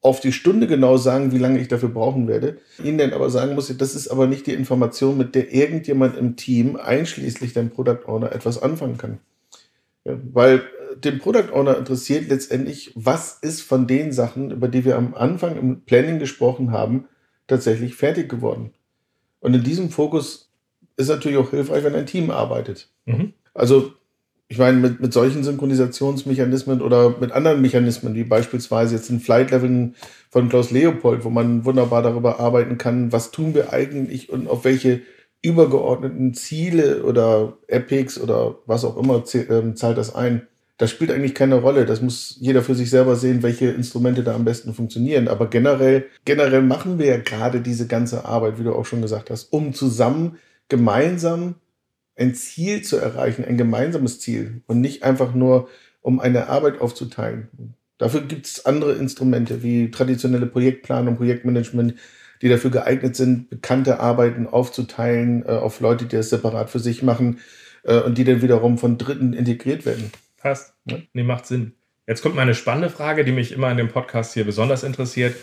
auf 0.00 0.20
die 0.20 0.32
Stunde 0.32 0.66
genau 0.66 0.96
sagen, 0.96 1.32
wie 1.32 1.38
lange 1.38 1.58
ich 1.58 1.68
dafür 1.68 1.88
brauchen 1.88 2.28
werde. 2.28 2.58
Ihnen 2.82 2.98
dann 2.98 3.14
aber 3.14 3.30
sagen 3.30 3.54
muss, 3.54 3.74
das 3.76 3.94
ist 3.94 4.08
aber 4.08 4.26
nicht 4.26 4.46
die 4.46 4.52
Information, 4.52 5.16
mit 5.16 5.34
der 5.34 5.52
irgendjemand 5.52 6.16
im 6.16 6.36
Team, 6.36 6.76
einschließlich 6.76 7.54
dein 7.54 7.70
Product 7.70 8.06
Owner, 8.06 8.32
etwas 8.32 8.62
anfangen 8.62 8.98
kann. 8.98 9.18
Ja, 10.04 10.18
weil 10.32 10.62
den 10.96 11.18
Product 11.18 11.52
Owner 11.52 11.76
interessiert 11.76 12.28
letztendlich, 12.28 12.92
was 12.94 13.38
ist 13.40 13.62
von 13.62 13.86
den 13.86 14.12
Sachen, 14.12 14.50
über 14.50 14.68
die 14.68 14.84
wir 14.84 14.96
am 14.96 15.14
Anfang 15.14 15.56
im 15.56 15.84
Planning 15.84 16.18
gesprochen 16.18 16.70
haben, 16.70 17.06
tatsächlich 17.46 17.94
fertig 17.94 18.28
geworden. 18.28 18.72
Und 19.40 19.54
in 19.54 19.62
diesem 19.62 19.90
Fokus 19.90 20.50
ist 20.96 21.08
natürlich 21.08 21.38
auch 21.38 21.50
hilfreich, 21.50 21.84
wenn 21.84 21.94
ein 21.94 22.06
Team 22.06 22.30
arbeitet. 22.30 22.88
Mhm. 23.06 23.32
Also, 23.52 23.92
ich 24.48 24.58
meine, 24.58 24.78
mit, 24.78 25.00
mit 25.00 25.12
solchen 25.12 25.42
Synchronisationsmechanismen 25.42 26.80
oder 26.80 27.16
mit 27.18 27.32
anderen 27.32 27.60
Mechanismen, 27.60 28.14
wie 28.14 28.24
beispielsweise 28.24 28.94
jetzt 28.94 29.08
den 29.08 29.20
Flight 29.20 29.50
Leveln 29.50 29.94
von 30.30 30.48
Klaus 30.48 30.70
Leopold, 30.70 31.24
wo 31.24 31.30
man 31.30 31.64
wunderbar 31.64 32.02
darüber 32.02 32.40
arbeiten 32.40 32.78
kann, 32.78 33.12
was 33.12 33.30
tun 33.30 33.54
wir 33.54 33.72
eigentlich 33.72 34.30
und 34.30 34.48
auf 34.48 34.64
welche 34.64 35.02
übergeordneten 35.44 36.32
Ziele 36.32 37.04
oder 37.04 37.58
Epics 37.68 38.18
oder 38.18 38.56
was 38.66 38.84
auch 38.84 38.96
immer 38.96 39.22
ähm, 39.34 39.76
zahlt 39.76 39.98
das 39.98 40.14
ein. 40.14 40.46
Das 40.78 40.90
spielt 40.90 41.10
eigentlich 41.10 41.34
keine 41.34 41.56
Rolle. 41.56 41.84
Das 41.84 42.00
muss 42.00 42.36
jeder 42.40 42.62
für 42.62 42.74
sich 42.74 42.88
selber 42.88 43.14
sehen, 43.14 43.42
welche 43.42 43.66
Instrumente 43.66 44.24
da 44.24 44.34
am 44.34 44.46
besten 44.46 44.72
funktionieren. 44.72 45.28
Aber 45.28 45.48
generell, 45.48 46.06
generell 46.24 46.62
machen 46.62 46.98
wir 46.98 47.06
ja 47.06 47.18
gerade 47.18 47.60
diese 47.60 47.86
ganze 47.86 48.24
Arbeit, 48.24 48.58
wie 48.58 48.64
du 48.64 48.74
auch 48.74 48.86
schon 48.86 49.02
gesagt 49.02 49.30
hast, 49.30 49.52
um 49.52 49.74
zusammen 49.74 50.38
gemeinsam 50.68 51.56
ein 52.16 52.34
Ziel 52.34 52.82
zu 52.82 52.96
erreichen, 52.96 53.44
ein 53.44 53.58
gemeinsames 53.58 54.20
Ziel 54.20 54.62
und 54.66 54.80
nicht 54.80 55.02
einfach 55.02 55.34
nur, 55.34 55.68
um 56.00 56.20
eine 56.20 56.48
Arbeit 56.48 56.80
aufzuteilen. 56.80 57.74
Dafür 57.98 58.22
gibt 58.22 58.46
es 58.46 58.64
andere 58.66 58.94
Instrumente 58.94 59.62
wie 59.62 59.90
traditionelle 59.90 60.46
Projektplanung, 60.46 61.16
Projektmanagement, 61.16 61.94
die 62.44 62.50
dafür 62.50 62.70
geeignet 62.70 63.16
sind, 63.16 63.48
bekannte 63.48 64.00
Arbeiten 64.00 64.46
aufzuteilen 64.46 65.46
äh, 65.46 65.52
auf 65.52 65.80
Leute, 65.80 66.04
die 66.04 66.16
das 66.16 66.28
separat 66.28 66.68
für 66.68 66.78
sich 66.78 67.02
machen 67.02 67.38
äh, 67.84 67.98
und 68.00 68.18
die 68.18 68.24
dann 68.24 68.42
wiederum 68.42 68.76
von 68.76 68.98
Dritten 68.98 69.32
integriert 69.32 69.86
werden. 69.86 70.12
Passt. 70.36 70.74
Ja? 70.84 70.98
Nee, 71.14 71.22
macht 71.22 71.46
Sinn. 71.46 71.72
Jetzt 72.06 72.20
kommt 72.20 72.34
meine 72.34 72.54
spannende 72.54 72.90
Frage, 72.90 73.24
die 73.24 73.32
mich 73.32 73.52
immer 73.52 73.70
in 73.70 73.78
dem 73.78 73.88
Podcast 73.88 74.34
hier 74.34 74.44
besonders 74.44 74.84
interessiert. 74.84 75.34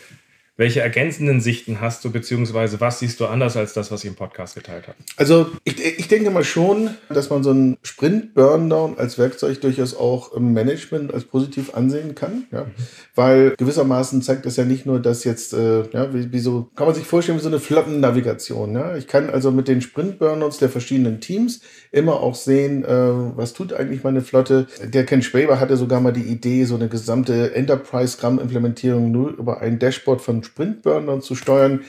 Welche 0.62 0.82
ergänzenden 0.82 1.42
Sichten 1.42 1.82
hast 1.82 2.06
du, 2.06 2.12
beziehungsweise 2.12 2.80
was 2.80 3.00
siehst 3.00 3.20
du 3.20 3.26
anders 3.26 3.58
als 3.58 3.74
das, 3.74 3.90
was 3.90 4.04
ich 4.04 4.10
im 4.12 4.16
Podcast 4.16 4.54
geteilt 4.54 4.88
habe? 4.88 4.96
Also 5.18 5.50
ich, 5.64 5.84
ich 5.84 6.08
denke 6.08 6.30
mal 6.30 6.44
schon, 6.44 6.92
dass 7.10 7.32
man 7.32 7.42
so 7.42 7.50
einen 7.50 7.80
Sprint-Burndown 7.82 9.00
als 9.00 9.18
Werkzeug 9.18 9.60
durchaus 9.62 9.96
auch 9.96 10.34
im 10.34 10.54
Management 10.54 11.16
als 11.16 11.24
positiv 11.24 11.74
ansehen 11.74 12.14
kann. 12.14 12.44
Ja? 12.52 12.66
Mhm. 12.66 12.72
Weil 13.16 13.56
gewissermaßen 13.58 14.22
zeigt 14.22 14.46
das 14.46 14.56
ja 14.56 14.64
nicht 14.64 14.86
nur, 14.86 15.00
dass 15.00 15.24
jetzt, 15.24 15.54
äh, 15.54 15.90
ja, 15.94 16.14
wie, 16.14 16.32
wie, 16.32 16.40
so, 16.40 16.70
kann 16.76 16.86
man 16.86 16.94
sich 16.94 17.08
vorstellen, 17.08 17.40
wie 17.40 17.42
so 17.44 17.50
eine 17.50 17.60
Flottennavigation. 17.60 18.76
Ja? 18.76 18.96
Ich 18.96 19.08
kann 19.08 19.32
also 19.32 19.50
mit 19.50 19.68
den 19.68 19.82
Sprint-Burnouts 19.82 20.60
der 20.60 20.70
verschiedenen 20.70 21.22
Teams 21.22 21.62
immer 21.92 22.22
auch 22.22 22.36
sehen, 22.36 22.86
äh, 22.86 22.88
was 22.90 23.54
tut 23.54 23.74
eigentlich 23.74 24.04
meine 24.04 24.22
Flotte. 24.22 24.68
Der 24.82 25.06
Ken 25.06 25.22
Schwaber 25.22 25.60
hatte 25.60 25.76
sogar 25.76 26.00
mal 26.00 26.14
die 26.14 26.22
Idee, 26.22 26.64
so 26.64 26.76
eine 26.76 26.88
gesamte 26.88 27.54
Enterprise-Scrum-Implementierung 27.54 29.12
nur 29.12 29.30
über 29.32 29.62
ein 29.62 29.78
Dashboard 29.78 30.22
von 30.22 30.44
Sprintburnern 30.44 31.22
zu 31.22 31.36
steuern. 31.36 31.82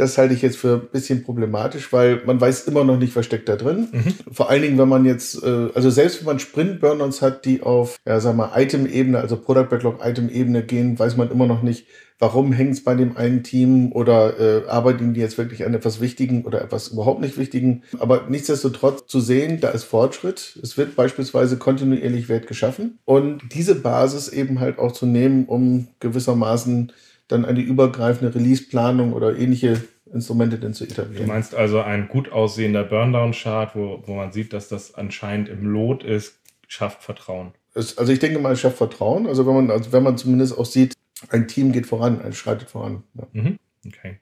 Das 0.00 0.16
halte 0.16 0.32
ich 0.32 0.40
jetzt 0.40 0.56
für 0.56 0.80
ein 0.82 0.88
bisschen 0.90 1.22
problematisch, 1.24 1.92
weil 1.92 2.22
man 2.24 2.40
weiß 2.40 2.66
immer 2.66 2.84
noch 2.84 2.98
nicht, 2.98 3.14
was 3.16 3.26
steckt 3.26 3.50
da 3.50 3.56
drin. 3.56 3.88
Mhm. 3.92 4.14
Vor 4.32 4.48
allen 4.48 4.62
Dingen, 4.62 4.78
wenn 4.78 4.88
man 4.88 5.04
jetzt, 5.04 5.42
äh, 5.42 5.68
also 5.74 5.90
selbst 5.90 6.20
wenn 6.20 6.26
man 6.26 6.38
Sprint-Burners 6.38 7.20
hat, 7.20 7.44
die 7.44 7.62
auf, 7.62 7.98
ja, 8.06 8.18
sag 8.18 8.34
mal, 8.34 8.50
Item-Ebene, 8.56 9.18
also 9.18 9.36
Product 9.36 9.68
Backlog-Item-Ebene 9.68 10.62
gehen, 10.62 10.98
weiß 10.98 11.18
man 11.18 11.30
immer 11.30 11.46
noch 11.46 11.60
nicht, 11.60 11.86
warum 12.18 12.52
hängt 12.52 12.72
es 12.72 12.82
bei 12.82 12.94
dem 12.94 13.18
einen 13.18 13.42
Team 13.42 13.92
oder 13.92 14.40
äh, 14.40 14.68
arbeiten 14.68 15.12
die 15.12 15.20
jetzt 15.20 15.36
wirklich 15.36 15.66
an 15.66 15.74
etwas 15.74 16.00
Wichtigen 16.00 16.44
oder 16.46 16.62
etwas 16.62 16.88
überhaupt 16.88 17.20
nicht 17.20 17.36
Wichtigen. 17.36 17.82
Aber 17.98 18.26
nichtsdestotrotz 18.28 19.06
zu 19.06 19.20
sehen, 19.20 19.60
da 19.60 19.68
ist 19.68 19.84
Fortschritt. 19.84 20.58
Es 20.62 20.78
wird 20.78 20.96
beispielsweise 20.96 21.58
kontinuierlich 21.58 22.30
Wert 22.30 22.46
geschaffen 22.46 22.98
und 23.04 23.42
diese 23.52 23.74
Basis 23.74 24.28
eben 24.28 24.60
halt 24.60 24.78
auch 24.78 24.92
zu 24.92 25.04
nehmen, 25.04 25.44
um 25.44 25.88
gewissermaßen 26.00 26.92
dann 27.32 27.44
eine 27.44 27.60
übergreifende 27.60 28.34
Release-Planung 28.34 29.12
oder 29.12 29.36
ähnliche 29.36 29.80
Instrumente 30.12 30.58
denn 30.58 30.74
zu 30.74 30.84
etablieren. 30.84 31.26
Du 31.26 31.32
meinst 31.32 31.54
also 31.54 31.80
ein 31.80 32.08
gut 32.08 32.32
aussehender 32.32 32.84
Burndown-Chart, 32.84 33.74
wo, 33.74 34.02
wo 34.06 34.14
man 34.14 34.32
sieht, 34.32 34.52
dass 34.52 34.68
das 34.68 34.94
anscheinend 34.94 35.48
im 35.48 35.66
Lot 35.66 36.02
ist, 36.02 36.40
schafft 36.66 37.02
Vertrauen. 37.02 37.52
Es, 37.74 37.98
also 37.98 38.12
ich 38.12 38.18
denke 38.18 38.38
mal, 38.38 38.52
es 38.52 38.60
schafft 38.60 38.78
Vertrauen. 38.78 39.26
Also 39.26 39.46
wenn 39.46 39.54
man, 39.54 39.70
also 39.70 39.92
wenn 39.92 40.02
man 40.02 40.16
zumindest 40.16 40.58
auch 40.58 40.66
sieht, 40.66 40.94
ein 41.28 41.48
Team 41.48 41.72
geht 41.72 41.86
voran, 41.86 42.20
ein 42.22 42.32
schreitet 42.32 42.70
voran. 42.70 43.04
Ja. 43.14 43.26
Mhm. 43.32 43.58
Okay. 43.86 44.18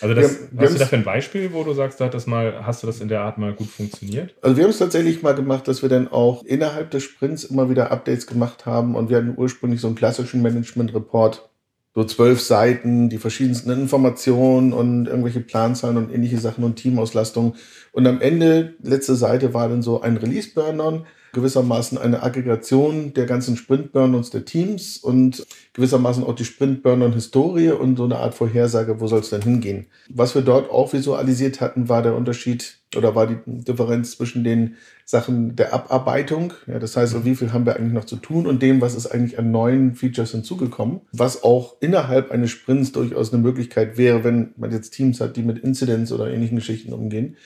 Also 0.00 0.14
das, 0.14 0.38
wir, 0.50 0.62
hast 0.62 0.74
du 0.74 0.78
dafür 0.78 0.98
ein 0.98 1.04
Beispiel, 1.04 1.52
wo 1.52 1.62
du 1.64 1.74
sagst, 1.74 2.00
da 2.00 2.06
hat 2.06 2.14
das 2.14 2.26
mal, 2.26 2.64
hast 2.64 2.82
du 2.82 2.86
das 2.86 3.00
in 3.00 3.08
der 3.08 3.20
Art 3.20 3.38
mal 3.38 3.52
gut 3.52 3.68
funktioniert? 3.68 4.34
Also 4.40 4.56
wir 4.56 4.64
haben 4.64 4.70
es 4.70 4.78
tatsächlich 4.78 5.22
mal 5.22 5.34
gemacht, 5.34 5.68
dass 5.68 5.82
wir 5.82 5.88
dann 5.88 6.08
auch 6.08 6.44
innerhalb 6.44 6.90
des 6.90 7.02
Sprints 7.02 7.44
immer 7.44 7.68
wieder 7.68 7.90
Updates 7.90 8.26
gemacht 8.26 8.66
haben 8.66 8.94
und 8.94 9.10
wir 9.10 9.18
hatten 9.18 9.34
ursprünglich 9.36 9.80
so 9.80 9.88
einen 9.88 9.96
klassischen 9.96 10.42
Management-Report, 10.42 11.50
so 11.94 12.04
zwölf 12.04 12.40
Seiten, 12.40 13.08
die 13.08 13.18
verschiedensten 13.18 13.70
Informationen 13.70 14.72
und 14.72 15.06
irgendwelche 15.06 15.40
Planzahlen 15.40 15.96
und 15.96 16.12
ähnliche 16.12 16.38
Sachen 16.38 16.62
und 16.64 16.76
Teamauslastung. 16.76 17.56
Und 17.92 18.06
am 18.06 18.20
Ende, 18.20 18.74
letzte 18.82 19.16
Seite 19.16 19.54
war 19.54 19.68
dann 19.68 19.82
so 19.82 20.00
ein 20.00 20.16
Release-Burn-On 20.16 21.06
gewissermaßen 21.32 21.98
eine 21.98 22.22
Aggregation 22.22 23.14
der 23.14 23.26
ganzen 23.26 23.56
Sprint-Burn-Ons 23.56 24.30
der 24.30 24.44
Teams 24.44 24.98
und 24.98 25.46
gewissermaßen 25.74 26.24
auch 26.24 26.34
die 26.34 26.44
Sprint-Burn-On-Historie 26.44 27.70
und 27.70 27.96
so 27.96 28.04
eine 28.04 28.18
Art 28.18 28.34
Vorhersage, 28.34 29.00
wo 29.00 29.06
soll 29.06 29.20
es 29.20 29.30
denn 29.30 29.42
hingehen. 29.42 29.86
Was 30.08 30.34
wir 30.34 30.42
dort 30.42 30.70
auch 30.70 30.92
visualisiert 30.92 31.60
hatten, 31.60 31.88
war 31.88 32.02
der 32.02 32.16
Unterschied 32.16 32.78
oder 32.96 33.14
war 33.14 33.26
die 33.26 33.38
Differenz 33.46 34.16
zwischen 34.16 34.42
den 34.42 34.74
Sachen 35.04 35.54
der 35.56 35.72
Abarbeitung, 35.72 36.52
ja, 36.66 36.78
das 36.78 36.96
heißt, 36.96 37.24
wie 37.24 37.34
viel 37.34 37.52
haben 37.52 37.66
wir 37.66 37.76
eigentlich 37.76 37.92
noch 37.92 38.04
zu 38.04 38.16
tun 38.16 38.46
und 38.46 38.62
dem, 38.62 38.80
was 38.80 38.94
ist 38.94 39.06
eigentlich 39.06 39.38
an 39.38 39.50
neuen 39.50 39.94
Features 39.94 40.32
hinzugekommen, 40.32 41.00
was 41.12 41.42
auch 41.42 41.76
innerhalb 41.80 42.30
eines 42.30 42.50
Sprints 42.50 42.92
durchaus 42.92 43.32
eine 43.32 43.42
Möglichkeit 43.42 43.96
wäre, 43.96 44.24
wenn 44.24 44.52
man 44.56 44.72
jetzt 44.72 44.90
Teams 44.90 45.20
hat, 45.20 45.36
die 45.36 45.42
mit 45.42 45.58
Incidents 45.58 46.12
oder 46.12 46.30
ähnlichen 46.30 46.56
Geschichten 46.56 46.92
umgehen. 46.92 47.36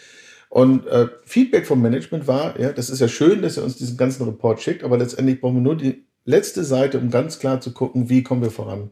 Und 0.55 0.87
äh, 0.87 1.09
Feedback 1.25 1.67
vom 1.67 1.83
Management 1.83 2.29
war, 2.29 2.61
ja, 2.61 2.71
das 2.71 2.89
ist 2.89 3.01
ja 3.01 3.09
schön, 3.09 3.43
dass 3.43 3.57
er 3.57 3.65
uns 3.65 3.75
diesen 3.75 3.97
ganzen 3.97 4.25
Report 4.25 4.63
schickt, 4.63 4.85
aber 4.85 4.97
letztendlich 4.97 5.41
brauchen 5.41 5.57
wir 5.57 5.63
nur 5.63 5.77
die 5.77 6.05
letzte 6.25 6.63
Seite, 6.63 7.01
um 7.01 7.11
ganz 7.11 7.41
klar 7.41 7.61
zu 7.61 7.73
gucken, 7.73 8.09
wie 8.09 8.23
kommen 8.23 8.41
wir 8.41 8.53
voran. 8.53 8.91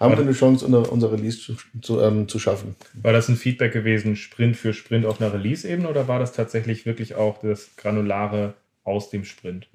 Haben 0.00 0.16
wir 0.16 0.24
eine 0.24 0.32
Chance, 0.32 0.66
unser, 0.66 0.90
unser 0.90 1.12
Release 1.12 1.38
zu, 1.38 1.54
zu, 1.80 2.00
ähm, 2.00 2.26
zu 2.26 2.40
schaffen. 2.40 2.74
War 3.00 3.12
das 3.12 3.28
ein 3.28 3.36
Feedback 3.36 3.72
gewesen, 3.72 4.16
Sprint 4.16 4.56
für 4.56 4.74
Sprint 4.74 5.06
auf 5.06 5.20
einer 5.20 5.32
Release-Ebene 5.32 5.88
oder 5.88 6.08
war 6.08 6.18
das 6.18 6.32
tatsächlich 6.32 6.84
wirklich 6.84 7.14
auch 7.14 7.40
das 7.42 7.76
Granulare 7.76 8.54
aus 8.82 9.10
dem 9.10 9.24
Sprint? 9.24 9.68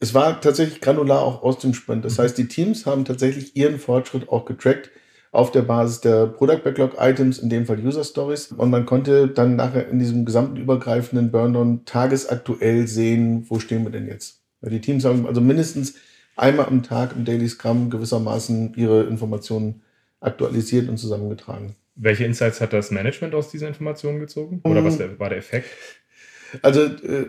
Es 0.00 0.14
war 0.14 0.40
tatsächlich 0.40 0.80
granular 0.80 1.22
auch 1.22 1.44
aus 1.44 1.60
dem 1.60 1.74
Sprint. 1.74 2.04
Das 2.04 2.18
mhm. 2.18 2.22
heißt, 2.24 2.38
die 2.38 2.48
Teams 2.48 2.86
haben 2.86 3.04
tatsächlich 3.04 3.54
ihren 3.54 3.78
Fortschritt 3.78 4.28
auch 4.30 4.44
getrackt 4.44 4.90
auf 5.36 5.52
der 5.52 5.62
Basis 5.62 6.00
der 6.00 6.26
Product 6.26 6.62
Backlog 6.64 6.92
Items, 6.98 7.38
in 7.38 7.50
dem 7.50 7.66
Fall 7.66 7.78
User 7.78 8.04
Stories. 8.04 8.52
Und 8.52 8.70
man 8.70 8.86
konnte 8.86 9.28
dann 9.28 9.54
nachher 9.54 9.86
in 9.88 9.98
diesem 9.98 10.24
gesamten 10.24 10.56
übergreifenden 10.56 11.30
Burn-On 11.30 11.84
tagesaktuell 11.84 12.86
sehen, 12.88 13.44
wo 13.48 13.58
stehen 13.58 13.84
wir 13.84 13.90
denn 13.90 14.06
jetzt. 14.06 14.40
Die 14.62 14.80
Teams 14.80 15.04
haben 15.04 15.26
also 15.26 15.42
mindestens 15.42 15.96
einmal 16.36 16.66
am 16.66 16.82
Tag 16.82 17.14
im 17.14 17.26
Daily 17.26 17.48
Scrum 17.48 17.90
gewissermaßen 17.90 18.72
ihre 18.76 19.02
Informationen 19.02 19.82
aktualisiert 20.20 20.88
und 20.88 20.96
zusammengetragen. 20.96 21.76
Welche 21.96 22.24
Insights 22.24 22.62
hat 22.62 22.72
das 22.72 22.90
Management 22.90 23.34
aus 23.34 23.50
dieser 23.50 23.68
Information 23.68 24.18
gezogen? 24.18 24.62
Oder 24.64 24.84
was 24.84 24.98
war 24.98 25.28
der 25.28 25.38
Effekt? 25.38 25.68
Also 26.62 26.82
äh, 26.82 27.26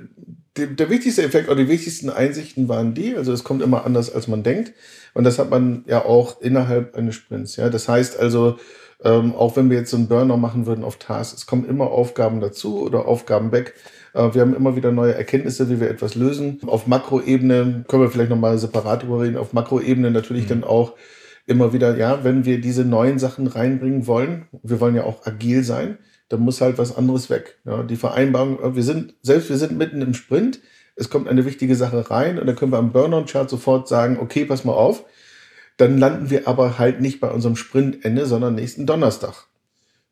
der, 0.57 0.67
der 0.67 0.89
wichtigste 0.89 1.23
Effekt 1.23 1.47
oder 1.47 1.63
die 1.63 1.69
wichtigsten 1.69 2.09
Einsichten 2.09 2.67
waren 2.67 2.93
die, 2.93 3.15
also 3.15 3.31
es 3.31 3.43
kommt 3.43 3.61
immer 3.61 3.85
anders, 3.85 4.13
als 4.13 4.27
man 4.27 4.43
denkt. 4.43 4.73
Und 5.13 5.23
das 5.23 5.39
hat 5.39 5.49
man 5.49 5.83
ja 5.87 6.03
auch 6.05 6.41
innerhalb 6.41 6.95
eines 6.95 7.15
Sprints. 7.15 7.55
Ja, 7.55 7.69
das 7.69 7.87
heißt 7.87 8.19
also, 8.19 8.57
ähm, 9.03 9.35
auch 9.35 9.55
wenn 9.55 9.69
wir 9.69 9.77
jetzt 9.77 9.91
so 9.91 9.97
einen 9.97 10.07
Burner 10.07 10.37
machen 10.37 10.65
würden 10.65 10.83
auf 10.83 10.97
Tasks, 10.97 11.41
es 11.41 11.45
kommen 11.45 11.67
immer 11.67 11.91
Aufgaben 11.91 12.41
dazu 12.41 12.81
oder 12.81 13.07
Aufgaben 13.07 13.51
weg. 13.51 13.75
Äh, 14.13 14.33
wir 14.33 14.41
haben 14.41 14.55
immer 14.55 14.75
wieder 14.75 14.91
neue 14.91 15.13
Erkenntnisse, 15.13 15.69
wie 15.69 15.79
wir 15.79 15.89
etwas 15.89 16.15
lösen. 16.15 16.59
Auf 16.65 16.87
Makroebene 16.87 17.85
können 17.87 18.03
wir 18.03 18.09
vielleicht 18.09 18.31
nochmal 18.31 18.57
separat 18.57 19.03
darüber 19.03 19.21
reden. 19.21 19.37
Auf 19.37 19.53
Makroebene 19.53 20.11
natürlich 20.11 20.45
mhm. 20.45 20.49
dann 20.49 20.63
auch 20.63 20.93
immer 21.45 21.73
wieder, 21.73 21.97
ja, 21.97 22.23
wenn 22.23 22.45
wir 22.45 22.59
diese 22.59 22.83
neuen 22.83 23.19
Sachen 23.19 23.47
reinbringen 23.47 24.05
wollen, 24.07 24.47
wir 24.63 24.79
wollen 24.79 24.95
ja 24.95 25.03
auch 25.03 25.25
agil 25.25 25.63
sein, 25.63 25.97
dann 26.29 26.41
muss 26.41 26.61
halt 26.61 26.77
was 26.77 26.95
anderes 26.95 27.29
weg. 27.29 27.59
Ja, 27.65 27.83
die 27.83 27.95
Vereinbarung, 27.95 28.59
äh, 28.61 28.75
wir 28.75 28.83
sind, 28.83 29.15
selbst 29.21 29.49
wir 29.49 29.57
sind 29.57 29.77
mitten 29.77 30.01
im 30.01 30.13
Sprint, 30.13 30.59
es 30.95 31.09
kommt 31.09 31.27
eine 31.27 31.45
wichtige 31.45 31.75
Sache 31.75 32.09
rein 32.09 32.39
und 32.39 32.47
dann 32.47 32.55
können 32.55 32.71
wir 32.71 32.79
am 32.79 32.91
Burnout-Chart 32.91 33.49
sofort 33.49 33.87
sagen, 33.87 34.17
okay, 34.19 34.45
pass 34.45 34.65
mal 34.65 34.73
auf, 34.73 35.05
dann 35.77 35.97
landen 35.99 36.29
wir 36.29 36.47
aber 36.47 36.79
halt 36.79 37.01
nicht 37.01 37.19
bei 37.19 37.29
unserem 37.29 37.55
Sprintende, 37.55 38.25
sondern 38.25 38.55
nächsten 38.55 38.87
Donnerstag. 38.87 39.45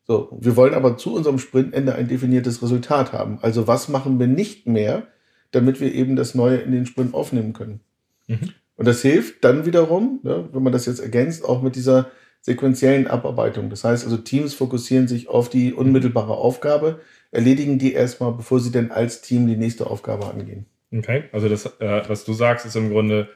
So, 0.06 0.28
wir 0.40 0.54
wollen 0.54 0.74
aber 0.74 0.96
zu 0.96 1.14
unserem 1.14 1.40
Sprintende 1.40 1.96
ein 1.96 2.06
definiertes 2.06 2.62
Resultat 2.62 3.12
haben. 3.12 3.40
Also 3.42 3.66
was 3.66 3.88
machen 3.88 4.20
wir 4.20 4.28
nicht 4.28 4.68
mehr, 4.68 5.08
damit 5.50 5.80
wir 5.80 5.92
eben 5.92 6.14
das 6.14 6.36
Neue 6.36 6.58
in 6.58 6.70
den 6.70 6.86
Sprint 6.86 7.12
aufnehmen 7.14 7.52
können? 7.52 7.80
Mhm. 8.28 8.52
Und 8.76 8.86
das 8.86 9.02
hilft 9.02 9.42
dann 9.42 9.66
wiederum, 9.66 10.20
ne, 10.22 10.48
wenn 10.52 10.62
man 10.62 10.72
das 10.72 10.86
jetzt 10.86 11.00
ergänzt, 11.00 11.44
auch 11.44 11.62
mit 11.62 11.74
dieser 11.74 12.10
sequenziellen 12.46 13.08
Abarbeitung. 13.08 13.70
Das 13.70 13.82
heißt 13.82 14.04
also, 14.04 14.16
Teams 14.18 14.54
fokussieren 14.54 15.08
sich 15.08 15.28
auf 15.28 15.50
die 15.50 15.74
unmittelbare 15.74 16.34
Aufgabe, 16.34 17.00
erledigen 17.32 17.78
die 17.78 17.92
erstmal, 17.92 18.32
bevor 18.32 18.60
sie 18.60 18.70
dann 18.70 18.92
als 18.92 19.20
Team 19.20 19.48
die 19.48 19.56
nächste 19.56 19.88
Aufgabe 19.88 20.26
angehen. 20.30 20.64
Okay, 20.96 21.24
also 21.32 21.48
das, 21.48 21.66
äh, 21.80 22.02
was 22.06 22.24
du 22.24 22.32
sagst, 22.34 22.64
ist 22.64 22.76
im 22.76 22.90
Grunde, 22.90 23.28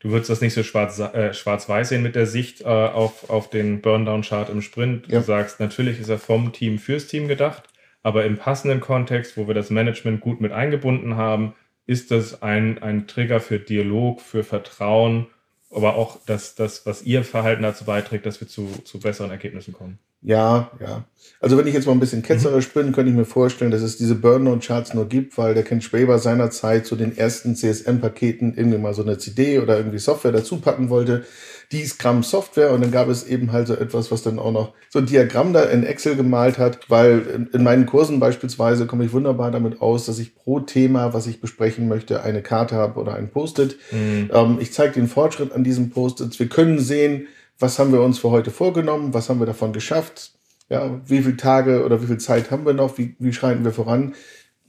du 0.00 0.10
würdest 0.10 0.28
das 0.28 0.42
nicht 0.42 0.52
so 0.52 0.62
schwarz, 0.62 0.98
äh, 0.98 1.32
schwarz-weiß 1.32 1.88
sehen 1.88 2.02
mit 2.02 2.14
der 2.14 2.26
Sicht 2.26 2.60
äh, 2.60 2.64
auf, 2.66 3.30
auf 3.30 3.48
den 3.48 3.80
Burndown-Chart 3.80 4.50
im 4.50 4.60
Sprint. 4.60 5.08
Ja. 5.08 5.20
Du 5.20 5.24
sagst, 5.24 5.60
natürlich 5.60 5.98
ist 5.98 6.10
er 6.10 6.18
vom 6.18 6.52
Team 6.52 6.78
fürs 6.78 7.06
Team 7.06 7.26
gedacht, 7.26 7.62
aber 8.02 8.26
im 8.26 8.36
passenden 8.36 8.80
Kontext, 8.80 9.38
wo 9.38 9.46
wir 9.46 9.54
das 9.54 9.70
Management 9.70 10.20
gut 10.20 10.42
mit 10.42 10.52
eingebunden 10.52 11.16
haben, 11.16 11.54
ist 11.86 12.10
das 12.10 12.42
ein, 12.42 12.82
ein 12.82 13.06
Trigger 13.06 13.40
für 13.40 13.58
Dialog, 13.58 14.20
für 14.20 14.44
Vertrauen 14.44 15.26
aber 15.70 15.96
auch 15.96 16.18
das, 16.26 16.54
das, 16.54 16.86
was 16.86 17.02
ihr 17.02 17.24
Verhalten 17.24 17.62
dazu 17.62 17.84
beiträgt, 17.84 18.26
dass 18.26 18.40
wir 18.40 18.48
zu, 18.48 18.68
zu 18.84 19.00
besseren 19.00 19.30
Ergebnissen 19.30 19.72
kommen. 19.72 19.98
Ja, 20.20 20.72
ja. 20.80 21.04
Also 21.40 21.56
wenn 21.56 21.66
ich 21.66 21.74
jetzt 21.74 21.86
mal 21.86 21.92
ein 21.92 22.00
bisschen 22.00 22.22
ketzerisch 22.22 22.74
mhm. 22.74 22.80
bin, 22.80 22.92
könnte 22.92 23.10
ich 23.10 23.16
mir 23.16 23.24
vorstellen, 23.24 23.70
dass 23.70 23.82
es 23.82 23.96
diese 23.96 24.16
Burnout-Charts 24.16 24.94
nur 24.94 25.08
gibt, 25.08 25.38
weil 25.38 25.54
der 25.54 25.62
Ken 25.62 25.80
Schwaber 25.80 26.18
seinerzeit 26.18 26.86
zu 26.86 26.96
den 26.96 27.16
ersten 27.16 27.54
CSM-Paketen 27.54 28.54
irgendwie 28.56 28.78
mal 28.78 28.94
so 28.94 29.02
eine 29.02 29.18
CD 29.18 29.60
oder 29.60 29.76
irgendwie 29.76 29.98
Software 29.98 30.32
dazu 30.32 30.60
packen 30.60 30.90
wollte 30.90 31.24
die 31.70 31.84
Scrum 31.84 32.22
Software 32.22 32.72
und 32.72 32.80
dann 32.80 32.90
gab 32.90 33.08
es 33.08 33.26
eben 33.26 33.52
halt 33.52 33.66
so 33.66 33.74
etwas, 33.74 34.10
was 34.10 34.22
dann 34.22 34.38
auch 34.38 34.52
noch 34.52 34.72
so 34.88 35.00
ein 35.00 35.06
Diagramm 35.06 35.52
da 35.52 35.64
in 35.64 35.84
Excel 35.84 36.16
gemalt 36.16 36.56
hat, 36.56 36.88
weil 36.88 37.20
in, 37.20 37.46
in 37.48 37.62
meinen 37.62 37.84
Kursen 37.84 38.20
beispielsweise 38.20 38.86
komme 38.86 39.04
ich 39.04 39.12
wunderbar 39.12 39.50
damit 39.50 39.82
aus, 39.82 40.06
dass 40.06 40.18
ich 40.18 40.34
pro 40.34 40.60
Thema, 40.60 41.12
was 41.12 41.26
ich 41.26 41.42
besprechen 41.42 41.86
möchte, 41.86 42.22
eine 42.22 42.42
Karte 42.42 42.76
habe 42.76 42.98
oder 42.98 43.14
ein 43.14 43.30
Post-it. 43.30 43.76
Mhm. 43.92 44.30
Ähm, 44.32 44.58
ich 44.60 44.72
zeige 44.72 44.94
den 44.94 45.08
Fortschritt 45.08 45.52
an 45.52 45.62
diesen 45.62 45.90
Post-its. 45.90 46.38
Wir 46.38 46.48
können 46.48 46.78
sehen, 46.78 47.26
was 47.58 47.78
haben 47.78 47.92
wir 47.92 48.00
uns 48.00 48.18
für 48.18 48.30
heute 48.30 48.50
vorgenommen, 48.50 49.14
was 49.14 49.28
haben 49.28 49.40
wir 49.40 49.46
davon 49.46 49.72
geschafft, 49.72 50.32
ja, 50.68 51.00
wie 51.06 51.22
viele 51.22 51.36
Tage 51.36 51.84
oder 51.84 52.02
wie 52.02 52.06
viel 52.06 52.18
Zeit 52.18 52.50
haben 52.50 52.66
wir 52.66 52.74
noch, 52.74 52.98
wie, 52.98 53.16
wie 53.18 53.32
schreiten 53.32 53.64
wir 53.64 53.72
voran. 53.72 54.14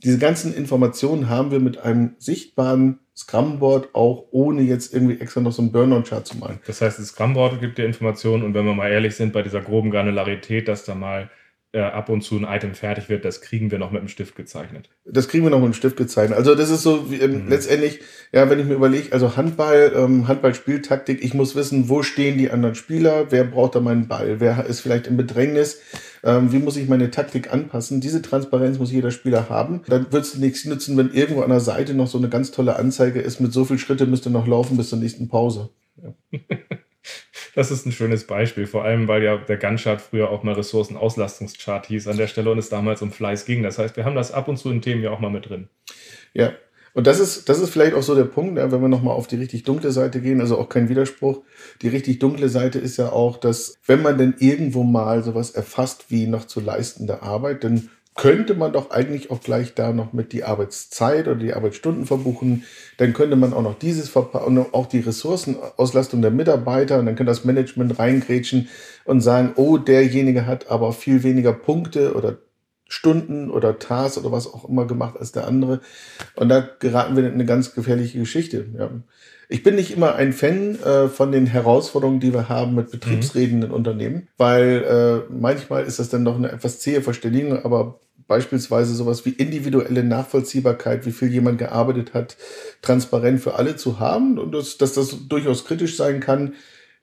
Diese 0.04 0.18
ganzen 0.18 0.54
Informationen 0.54 1.30
haben 1.30 1.52
wir 1.52 1.60
mit 1.60 1.78
einem 1.78 2.16
sichtbaren 2.20 3.00
Scrum-Board 3.16 3.94
auch 3.94 4.28
ohne 4.32 4.62
jetzt 4.62 4.94
irgendwie 4.94 5.20
extra 5.20 5.42
noch 5.42 5.52
so 5.52 5.62
einen 5.62 5.74
Burnout-Chart 5.74 6.26
zu 6.26 6.38
malen. 6.38 6.60
Das 6.66 6.82
heißt, 6.82 7.00
das 7.00 7.08
Scrum-Board 7.08 7.60
gibt 7.60 7.78
dir 7.78 7.86
Informationen 7.86 8.44
und 8.44 8.54
wenn 8.54 8.66
wir 8.66 8.74
mal 8.74 8.90
ehrlich 8.90 9.16
sind, 9.16 9.34
bei 9.34 9.42
dieser 9.42 9.60
groben 9.60 9.92
Granularität, 9.92 10.70
dass 10.70 10.86
da 10.86 10.96
mal 10.96 11.30
äh, 11.72 11.82
ab 11.82 12.10
und 12.10 12.22
zu 12.22 12.36
ein 12.36 12.46
Item 12.46 12.74
fertig 12.74 13.10
wird, 13.10 13.26
das 13.26 13.42
kriegen 13.42 13.70
wir 13.70 13.78
noch 13.78 13.92
mit 13.92 14.02
dem 14.02 14.08
Stift 14.08 14.36
gezeichnet. 14.36 14.90
Das 15.06 15.28
kriegen 15.28 15.44
wir 15.44 15.52
noch 15.52 15.60
mit 15.60 15.68
dem 15.68 15.74
Stift 15.74 15.98
gezeichnet. 15.98 16.38
Also 16.38 16.56
das 16.56 16.72
ist 16.72 16.82
so 16.82 17.12
wie, 17.12 17.18
ähm, 17.18 17.44
mhm. 17.44 17.50
letztendlich, 17.50 18.00
ja, 18.32 18.50
wenn 18.50 18.60
ich 18.60 18.66
mir 18.66 18.74
überlege, 18.74 19.14
also 19.14 19.38
Handball, 19.38 19.92
ähm, 19.96 20.28
Handballspieltaktik, 20.28 21.24
ich 21.24 21.36
muss 21.36 21.56
wissen, 21.56 21.88
wo 21.88 22.02
stehen 22.02 22.40
die 22.40 22.50
anderen 22.50 22.74
Spieler, 22.74 23.32
wer 23.32 23.44
braucht 23.44 23.76
da 23.76 23.82
meinen 23.82 24.08
Ball, 24.08 24.40
wer 24.40 24.66
ist 24.66 24.80
vielleicht 24.80 25.06
im 25.06 25.16
Bedrängnis, 25.16 25.80
ähm, 26.24 26.52
wie 26.52 26.60
muss 26.60 26.76
ich 26.76 26.90
meine 26.90 27.12
Taktik 27.12 27.54
anpassen. 27.54 28.02
Diese 28.02 28.24
Transparenz 28.24 28.80
muss 28.80 28.92
jeder 28.92 29.12
Spieler 29.12 29.50
haben. 29.50 29.84
Dann 29.88 30.12
wird 30.12 30.26
es 30.26 30.36
nichts 30.38 30.66
nützen, 30.66 30.98
wenn 30.98 31.12
irgendwo 31.12 31.42
an 31.42 31.52
der 31.52 31.60
Seite 31.60 31.94
noch 31.94 32.08
so 32.08 32.18
eine 32.18 32.30
ganz 32.30 32.50
tolle 32.50 32.78
Anzeige 32.78 33.22
ist, 33.22 33.40
mit 33.40 33.54
so 33.54 33.64
viel 33.64 33.78
Schritte 33.78 34.08
müsst 34.08 34.26
ihr 34.26 34.32
noch 34.32 34.48
laufen 34.48 34.76
bis 34.76 34.90
zur 34.90 35.00
nächsten 35.00 35.28
Pause. 35.28 35.70
Ja. 36.02 36.14
Das 37.56 37.72
ist 37.72 37.86
ein 37.86 37.92
schönes 37.92 38.28
Beispiel, 38.28 38.68
vor 38.68 38.84
allem 38.84 39.08
weil 39.08 39.24
ja 39.24 39.38
der 39.38 39.58
Gantt-Chart 39.58 40.02
früher 40.02 40.30
auch 40.30 40.44
mal 40.44 40.54
Ressourcenauslastungschart 40.54 41.88
hieß 41.88 42.08
an 42.08 42.18
der 42.18 42.28
Stelle 42.28 42.52
und 42.52 42.58
es 42.58 42.70
damals 42.70 43.02
um 43.02 43.12
Fleiß 43.12 43.46
ging. 43.46 43.64
Das 43.64 43.78
heißt, 43.78 43.98
wir 43.98 44.06
haben 44.06 44.16
das 44.16 44.32
ab 44.32 44.48
und 44.48 44.58
zu 44.58 44.70
in 44.70 44.82
Themen 44.82 45.04
ja 45.04 45.12
auch 45.12 45.20
mal 45.20 45.32
mit 45.32 45.50
drin. 45.50 45.70
Ja, 46.34 46.54
und 46.94 47.08
das 47.08 47.20
ist, 47.20 47.50
das 47.50 47.60
ist 47.60 47.70
vielleicht 47.70 47.94
auch 47.94 48.02
so 48.02 48.16
der 48.16 48.26
Punkt, 48.26 48.58
ja, 48.58 48.72
wenn 48.72 48.82
wir 48.82 48.88
nochmal 48.88 49.16
auf 49.16 49.28
die 49.28 49.36
richtig 49.36 49.64
dunkle 49.64 49.92
Seite 49.92 50.22
gehen, 50.22 50.42
also 50.42 50.58
auch 50.58 50.70
kein 50.70 50.90
Widerspruch. 50.90 51.44
Die 51.82 51.88
richtig 51.88 52.20
dunkle 52.20 52.50
Seite 52.50 52.80
ist 52.80 52.98
ja 52.98 53.12
auch, 53.12 53.38
dass 53.38 53.78
wenn 53.86 54.02
man 54.02 54.18
denn 54.18 54.36
irgendwo 54.40 54.84
mal 54.84 55.24
sowas 55.24 55.52
erfasst 55.52 56.10
wie 56.10 56.28
noch 56.28 56.46
zu 56.46 56.60
leistende 56.60 57.22
Arbeit, 57.22 57.64
dann 57.64 57.90
könnte 58.20 58.54
man 58.54 58.74
doch 58.74 58.92
eigentlich 58.92 59.32
auch 59.32 59.40
gleich 59.40 59.76
da 59.76 59.94
noch 59.94 60.12
mit 60.12 60.34
die 60.34 60.44
Arbeitszeit 60.44 61.26
oder 61.30 61.38
die 61.38 61.54
Arbeitsstunden 61.54 62.06
verbuchen. 62.06 62.66
Dann 62.98 63.14
könnte 63.14 63.38
man 63.38 63.54
auch 63.54 63.62
noch 63.62 63.80
dieses 63.80 64.14
und 64.14 64.74
auch 64.74 64.88
die 64.88 65.00
Ressourcenauslastung 65.00 66.22
der 66.22 66.32
Mitarbeiter 66.32 67.00
und 67.00 67.06
dann 67.06 67.16
könnte 67.16 67.32
das 67.32 67.46
Management 67.46 67.98
reingrätschen 67.98 68.68
und 69.06 69.22
sagen, 69.22 69.54
oh, 69.56 69.78
derjenige 69.78 70.46
hat 70.46 70.70
aber 70.70 70.92
viel 70.92 71.24
weniger 71.24 71.54
Punkte 71.54 72.14
oder 72.14 72.40
Stunden 72.90 73.50
oder 73.50 73.80
Tasks 73.80 74.18
oder 74.18 74.34
was 74.34 74.54
auch 74.54 74.68
immer 74.68 74.86
gemacht 74.86 75.16
als 75.18 75.32
der 75.32 75.48
andere. 75.48 75.80
Und 76.36 76.50
da 76.50 76.68
geraten 76.80 77.16
wir 77.16 77.26
in 77.26 77.36
eine 77.36 77.46
ganz 77.46 77.74
gefährliche 77.74 78.20
Geschichte. 78.20 78.66
Ja. 78.78 78.90
Ich 79.48 79.64
bin 79.64 79.76
nicht 79.76 79.92
immer 79.96 80.16
ein 80.16 80.34
Fan 80.34 80.78
äh, 80.84 81.08
von 81.08 81.32
den 81.32 81.46
Herausforderungen, 81.46 82.20
die 82.20 82.34
wir 82.34 82.50
haben 82.50 82.76
mit 82.76 82.92
betriebsredenden 82.92 83.70
mhm. 83.70 83.76
Unternehmen, 83.76 84.28
weil 84.38 84.84
äh, 85.30 85.34
manchmal 85.34 85.86
ist 85.86 86.00
das 86.00 86.10
dann 86.10 86.26
doch 86.26 86.36
eine 86.36 86.52
etwas 86.52 86.80
zähe 86.80 87.02
Verständigung, 87.02 87.64
aber 87.64 88.02
beispielsweise 88.30 88.96
sowas 88.96 89.26
wie 89.26 89.32
individuelle 89.32 90.04
Nachvollziehbarkeit, 90.04 91.06
wie 91.06 91.12
viel 91.12 91.30
jemand 91.30 91.58
gearbeitet 91.58 92.14
hat, 92.14 92.38
transparent 92.82 93.42
für 93.42 93.56
alle 93.56 93.76
zu 93.76 94.00
haben 94.00 94.38
und 94.38 94.54
das, 94.54 94.78
dass 94.78 94.94
das 94.94 95.28
durchaus 95.28 95.66
kritisch 95.66 95.98
sein 95.98 96.22
kann, 96.22 96.54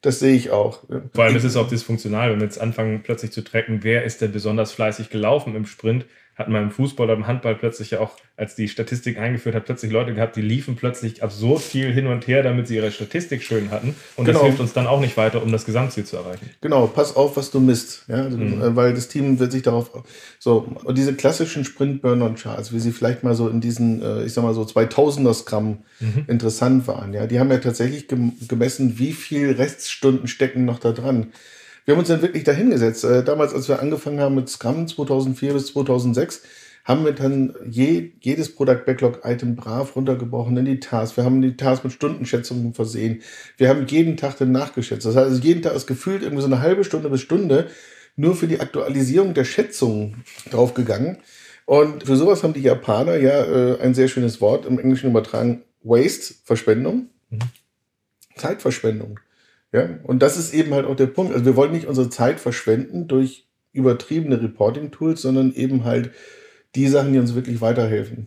das 0.01 0.21
sehe 0.21 0.37
ich 0.37 0.51
auch. 0.51 0.85
Vor 1.13 1.25
allem 1.25 1.37
ist 1.37 1.45
es 1.45 1.57
auch 1.57 1.69
dysfunktional, 1.69 2.31
wenn 2.31 2.39
wir 2.39 2.47
jetzt 2.47 2.61
anfangen 2.61 3.03
plötzlich 3.03 3.33
zu 3.33 3.43
tracken, 3.43 3.81
wer 3.83 4.05
ist 4.05 4.23
denn 4.23 4.33
besonders 4.33 4.73
fleißig 4.73 5.11
gelaufen 5.11 5.57
im 5.57 5.67
Sprint, 5.67 6.07
hatten 6.37 6.53
wir 6.53 6.61
im 6.61 6.71
Fußball 6.71 7.07
oder 7.07 7.15
im 7.15 7.27
Handball 7.27 7.55
plötzlich 7.55 7.93
ja 7.93 8.01
auch, 8.01 8.13
als 8.37 8.55
die 8.55 8.69
Statistik 8.69 9.19
eingeführt 9.19 9.55
hat, 9.55 9.65
plötzlich 9.65 9.91
Leute 9.91 10.13
gehabt, 10.13 10.37
die 10.37 10.43
liefen 10.43 10.77
plötzlich 10.77 11.23
absurd 11.23 11.63
viel 11.63 11.91
hin 11.91 12.07
und 12.07 12.27
her, 12.27 12.43
damit 12.43 12.69
sie 12.69 12.77
ihre 12.77 12.93
Statistik 12.93 13.43
schön 13.43 13.71
hatten. 13.71 13.97
Und 14.17 14.27
genau. 14.27 14.41
das 14.41 14.47
hilft 14.47 14.61
uns 14.61 14.75
dann 14.75 14.87
auch 14.87 15.01
nicht 15.01 15.17
weiter, 15.17 15.43
um 15.43 15.51
das 15.51 15.65
Gesamtziel 15.65 16.05
zu 16.05 16.19
erreichen. 16.19 16.51
Genau, 16.61 16.89
pass 16.89 17.17
auf, 17.17 17.39
was 17.39 17.51
du 17.51 17.59
misst. 17.59 18.05
Ja? 18.09 18.29
Mhm. 18.29 18.61
Äh, 18.61 18.77
weil 18.77 18.93
das 18.93 19.09
Team 19.09 19.39
wird 19.39 19.51
sich 19.51 19.63
darauf. 19.63 19.91
So, 20.39 20.69
und 20.85 20.99
diese 20.99 21.15
klassischen 21.15 21.65
Sprint-Burn-on-Charts, 21.65 22.71
wie 22.75 22.81
sie 22.81 22.93
vielleicht 22.93 23.25
mal 23.25 23.35
so 23.35 23.49
in 23.49 23.63
diesen, 23.63 24.03
äh, 24.03 24.25
ich 24.25 24.35
sag 24.35 24.45
mal 24.45 24.53
so 24.53 24.63
2000er 24.63 25.33
Scrum 25.33 25.79
mhm. 26.01 26.27
interessant 26.29 26.87
waren, 26.87 27.15
ja, 27.15 27.27
die 27.27 27.41
haben 27.41 27.51
ja 27.51 27.59
tatsächlich 27.59 28.09
gemessen, 28.09 28.99
wie 28.99 29.15
viel 29.15 29.53
Reststunden 29.53 30.29
stecken 30.29 30.67
noch 30.67 30.81
da 30.81 30.93
dran. 30.93 31.29
Wir 31.87 31.95
haben 31.95 32.01
uns 32.01 32.09
dann 32.09 32.21
wirklich 32.21 32.43
dahingesetzt. 32.45 33.05
Äh, 33.05 33.23
damals, 33.23 33.55
als 33.55 33.69
wir 33.69 33.81
angefangen 33.81 34.21
haben 34.21 34.35
mit 34.35 34.49
Scrum 34.49 34.89
2004 34.89 35.53
bis 35.53 35.69
2006, 35.69 36.43
haben 36.85 37.05
wir 37.05 37.13
dann 37.13 37.55
je, 37.69 38.11
jedes 38.21 38.55
Product 38.55 38.85
Backlog 38.85 39.21
Item 39.25 39.55
brav 39.55 39.95
runtergebrochen 39.95 40.57
in 40.57 40.65
die 40.65 40.81
Tasks. 40.81 41.17
Wir 41.17 41.25
haben 41.25 41.41
die 41.43 41.57
Tasks 41.57 41.85
mit 41.85 41.93
Stundenschätzungen 41.93 42.75
versehen. 42.75 43.23
Wir 43.57 43.69
haben 43.69 43.87
jeden 43.87 44.17
Tag 44.17 44.37
dann 44.37 44.51
nachgeschätzt. 44.51 45.07
Das 45.07 45.15
heißt, 45.15 45.29
also 45.29 45.41
jeden 45.41 45.63
Tag 45.63 45.75
ist 45.75 45.87
gefühlt 45.87 46.23
irgendwie 46.23 46.43
so 46.43 46.49
eine 46.49 46.61
halbe 46.61 46.85
Stunde 46.85 47.09
bis 47.09 47.21
Stunde 47.21 47.69
nur 48.17 48.35
für 48.35 48.49
die 48.49 48.61
Aktualisierung 48.61 49.35
der 49.35 49.45
Schätzungen 49.45 50.25
draufgegangen. 50.51 51.19
Und 51.67 52.05
für 52.05 52.17
sowas 52.17 52.43
haben 52.43 52.55
die 52.55 52.63
Japaner 52.63 53.17
ja 53.17 53.45
äh, 53.45 53.81
ein 53.81 53.95
sehr 53.95 54.09
schönes 54.09 54.41
Wort 54.41 54.67
im 54.67 54.81
Englischen 54.81 55.11
übertragen. 55.11 55.63
Waste, 55.83 56.35
Verschwendung. 56.45 57.11
Mhm. 57.31 57.41
Zeitverschwendung. 58.37 59.21
Ja, 59.77 59.99
und 60.05 60.23
das 60.23 60.39
ist 60.39 60.55
eben 60.55 60.73
halt 60.73 60.87
auch 60.87 60.97
der 60.97 61.07
Punkt. 61.07 61.35
Also 61.35 61.45
wir 61.45 61.55
wollen 61.55 61.73
nicht 61.73 61.87
unsere 61.87 62.09
Zeit 62.09 62.41
verschwenden 62.41 63.09
durch 63.09 63.47
übertriebene 63.75 64.41
Reporting-Tools, 64.43 65.21
sondern 65.21 65.53
eben 65.53 65.85
halt 65.85 66.13
die 66.75 66.89
Sachen, 66.89 67.13
die 67.13 67.19
uns 67.19 67.35
wirklich 67.35 67.61
weiterhelfen, 67.61 68.27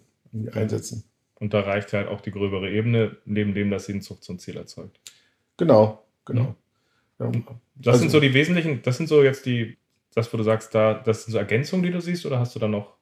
einsetzen. 0.51 1.05
Und 1.33 1.55
da 1.55 1.61
reicht 1.61 1.91
halt 1.93 2.07
auch 2.07 2.21
die 2.21 2.29
gröbere 2.29 2.69
Ebene, 2.69 3.17
neben 3.25 3.55
dem, 3.55 3.71
dass 3.71 3.87
sie 3.87 3.93
ein 3.93 4.03
Zucht 4.03 4.23
zum 4.23 4.37
Ziel 4.37 4.57
erzeugt. 4.57 4.99
Genau, 5.57 6.05
genau. 6.23 6.55
Ja. 7.17 7.31
Das 7.77 7.93
also, 7.93 7.99
sind 8.01 8.11
so 8.11 8.19
die 8.19 8.35
wesentlichen, 8.35 8.83
das 8.83 8.97
sind 8.97 9.09
so 9.09 9.23
jetzt 9.23 9.47
die, 9.47 9.75
das, 10.13 10.31
wo 10.31 10.37
du 10.37 10.43
sagst, 10.43 10.75
da, 10.75 10.93
das 10.93 11.23
sind 11.23 11.31
so 11.31 11.39
Ergänzungen, 11.39 11.83
die 11.83 11.91
du 11.91 11.99
siehst, 11.99 12.27
oder 12.27 12.39
hast 12.39 12.53
du 12.55 12.59
da 12.59 12.67
noch 12.67 12.93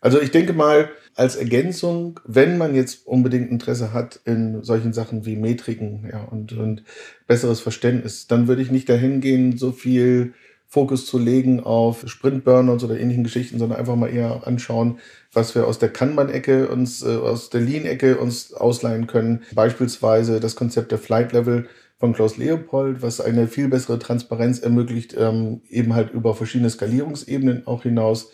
also 0.00 0.20
ich 0.20 0.30
denke 0.30 0.52
mal, 0.52 0.90
als 1.14 1.34
Ergänzung, 1.36 2.20
wenn 2.24 2.58
man 2.58 2.74
jetzt 2.74 3.06
unbedingt 3.06 3.50
Interesse 3.50 3.92
hat 3.92 4.20
in 4.24 4.62
solchen 4.62 4.92
Sachen 4.92 5.26
wie 5.26 5.36
Metriken 5.36 6.08
ja, 6.10 6.22
und, 6.22 6.52
und 6.52 6.84
besseres 7.26 7.60
Verständnis, 7.60 8.28
dann 8.28 8.46
würde 8.46 8.62
ich 8.62 8.70
nicht 8.70 8.88
dahin 8.88 9.20
gehen, 9.20 9.58
so 9.58 9.72
viel 9.72 10.34
Fokus 10.70 11.06
zu 11.06 11.18
legen 11.18 11.60
auf 11.60 12.04
Sprintburnouts 12.06 12.84
oder 12.84 13.00
ähnlichen 13.00 13.24
Geschichten, 13.24 13.58
sondern 13.58 13.78
einfach 13.78 13.96
mal 13.96 14.14
eher 14.14 14.46
anschauen, 14.46 14.98
was 15.32 15.54
wir 15.54 15.66
aus 15.66 15.78
der 15.78 15.88
Kanban-Ecke 15.88 16.68
uns, 16.68 17.02
äh, 17.02 17.16
aus 17.16 17.48
der 17.48 17.62
Lean-Ecke 17.62 18.18
uns 18.18 18.52
ausleihen 18.52 19.06
können. 19.06 19.42
Beispielsweise 19.54 20.40
das 20.40 20.56
Konzept 20.56 20.92
der 20.92 20.98
Flight 20.98 21.32
Level 21.32 21.66
von 21.98 22.12
Klaus 22.12 22.36
Leopold, 22.36 23.02
was 23.02 23.20
eine 23.20 23.48
viel 23.48 23.68
bessere 23.68 23.98
Transparenz 23.98 24.60
ermöglicht, 24.60 25.16
ähm, 25.18 25.62
eben 25.68 25.94
halt 25.94 26.12
über 26.12 26.34
verschiedene 26.34 26.70
Skalierungsebenen 26.70 27.66
auch 27.66 27.82
hinaus. 27.82 28.30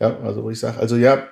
Ja, 0.00 0.18
also 0.20 0.44
wo 0.44 0.50
ich 0.50 0.60
sage, 0.60 0.78
also 0.78 0.96
ja, 0.96 1.26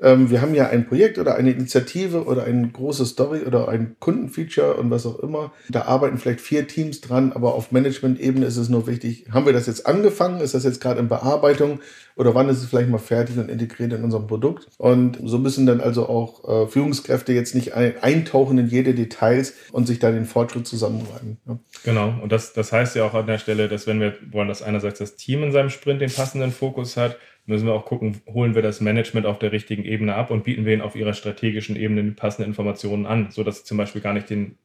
ähm, 0.00 0.30
wir 0.30 0.40
haben 0.40 0.54
ja 0.54 0.68
ein 0.68 0.86
Projekt 0.86 1.18
oder 1.18 1.34
eine 1.34 1.50
Initiative 1.50 2.24
oder 2.24 2.44
eine 2.44 2.68
große 2.68 3.04
Story 3.04 3.40
oder 3.40 3.68
ein 3.68 3.96
Kundenfeature 3.98 4.74
und 4.74 4.90
was 4.90 5.06
auch 5.06 5.18
immer. 5.18 5.52
Da 5.68 5.82
arbeiten 5.82 6.18
vielleicht 6.18 6.40
vier 6.40 6.68
Teams 6.68 7.00
dran, 7.00 7.32
aber 7.32 7.54
auf 7.54 7.72
Management-Ebene 7.72 8.46
ist 8.46 8.56
es 8.56 8.68
nur 8.68 8.86
wichtig, 8.86 9.26
haben 9.32 9.46
wir 9.46 9.52
das 9.52 9.66
jetzt 9.66 9.86
angefangen? 9.86 10.40
Ist 10.40 10.54
das 10.54 10.64
jetzt 10.64 10.80
gerade 10.80 11.00
in 11.00 11.08
Bearbeitung? 11.08 11.80
Oder 12.14 12.34
wann 12.34 12.48
ist 12.48 12.58
es 12.58 12.68
vielleicht 12.68 12.90
mal 12.90 12.98
fertig 12.98 13.38
und 13.38 13.48
integriert 13.48 13.92
in 13.92 14.04
unserem 14.04 14.26
Produkt? 14.26 14.68
Und 14.78 15.18
so 15.24 15.38
müssen 15.38 15.66
dann 15.66 15.80
also 15.80 16.08
auch 16.08 16.64
äh, 16.64 16.68
Führungskräfte 16.68 17.32
jetzt 17.32 17.54
nicht 17.54 17.74
ein, 17.74 17.94
eintauchen 18.00 18.58
in 18.58 18.68
jede 18.68 18.94
Details 18.94 19.54
und 19.72 19.86
sich 19.86 19.98
da 19.98 20.10
den 20.10 20.26
Fortschritt 20.26 20.66
zusammenreiben. 20.66 21.38
Ja. 21.46 21.58
Genau. 21.84 22.14
Und 22.22 22.30
das, 22.30 22.52
das 22.52 22.72
heißt 22.72 22.96
ja 22.96 23.04
auch 23.04 23.14
an 23.14 23.26
der 23.26 23.38
Stelle, 23.38 23.68
dass 23.68 23.86
wenn 23.86 24.00
wir 24.00 24.14
wollen, 24.30 24.48
dass 24.48 24.62
einerseits 24.62 24.98
das 24.98 25.16
Team 25.16 25.42
in 25.42 25.52
seinem 25.52 25.70
Sprint 25.70 26.00
den 26.00 26.10
passenden 26.10 26.50
Fokus 26.50 26.96
hat, 26.96 27.16
müssen 27.48 27.66
wir 27.66 27.72
auch 27.72 27.86
gucken, 27.86 28.20
holen 28.26 28.54
wir 28.54 28.62
das 28.62 28.80
Management 28.80 29.26
auf 29.26 29.38
der 29.38 29.52
richtigen 29.52 29.84
Ebene 29.84 30.14
ab 30.14 30.30
und 30.30 30.44
bieten 30.44 30.64
wir 30.64 30.74
ihnen 30.74 30.82
auf 30.82 30.94
ihrer 30.94 31.14
strategischen 31.14 31.76
Ebene 31.76 32.04
die 32.04 32.10
passenden 32.10 32.50
Informationen 32.50 33.06
an, 33.06 33.30
sodass 33.30 33.58
sie 33.58 33.64
zum 33.64 33.78
Beispiel 33.78 34.02
gar 34.02 34.12
nicht 34.12 34.28
den, 34.28 34.58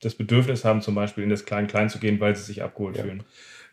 das 0.00 0.14
Bedürfnis 0.14 0.64
haben, 0.64 0.82
zum 0.82 0.94
Beispiel 0.94 1.24
in 1.24 1.30
das 1.30 1.46
Klein-Klein 1.46 1.88
zu 1.88 1.98
gehen, 1.98 2.20
weil 2.20 2.36
sie 2.36 2.42
sich 2.42 2.62
abgeholt 2.62 2.96
ja. 2.96 3.02
fühlen. 3.02 3.24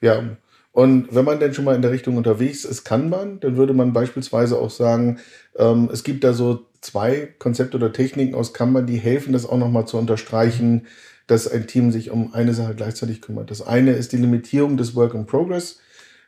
Ja, 0.01 0.37
und 0.71 1.13
wenn 1.13 1.25
man 1.25 1.39
denn 1.39 1.53
schon 1.53 1.65
mal 1.65 1.75
in 1.75 1.83
der 1.83 1.91
Richtung 1.91 2.17
unterwegs 2.17 2.65
ist, 2.65 2.83
kann 2.83 3.09
man, 3.09 3.39
dann 3.41 3.57
würde 3.57 3.73
man 3.73 3.93
beispielsweise 3.93 4.57
auch 4.57 4.71
sagen, 4.71 5.19
ähm, 5.55 5.89
es 5.91 6.03
gibt 6.03 6.23
da 6.23 6.33
so 6.33 6.65
zwei 6.81 7.33
Konzepte 7.37 7.77
oder 7.77 7.93
Techniken 7.93 8.33
aus 8.33 8.53
Kanban, 8.53 8.87
die 8.87 8.97
helfen, 8.97 9.33
das 9.33 9.45
auch 9.45 9.57
nochmal 9.57 9.85
zu 9.85 9.97
unterstreichen, 9.97 10.87
dass 11.27 11.47
ein 11.47 11.67
Team 11.67 11.91
sich 11.91 12.09
um 12.09 12.33
eine 12.33 12.53
Sache 12.53 12.75
gleichzeitig 12.75 13.21
kümmert. 13.21 13.51
Das 13.51 13.61
eine 13.61 13.91
ist 13.91 14.13
die 14.13 14.17
Limitierung 14.17 14.75
des 14.75 14.95
Work 14.95 15.13
in 15.13 15.25
Progress 15.25 15.79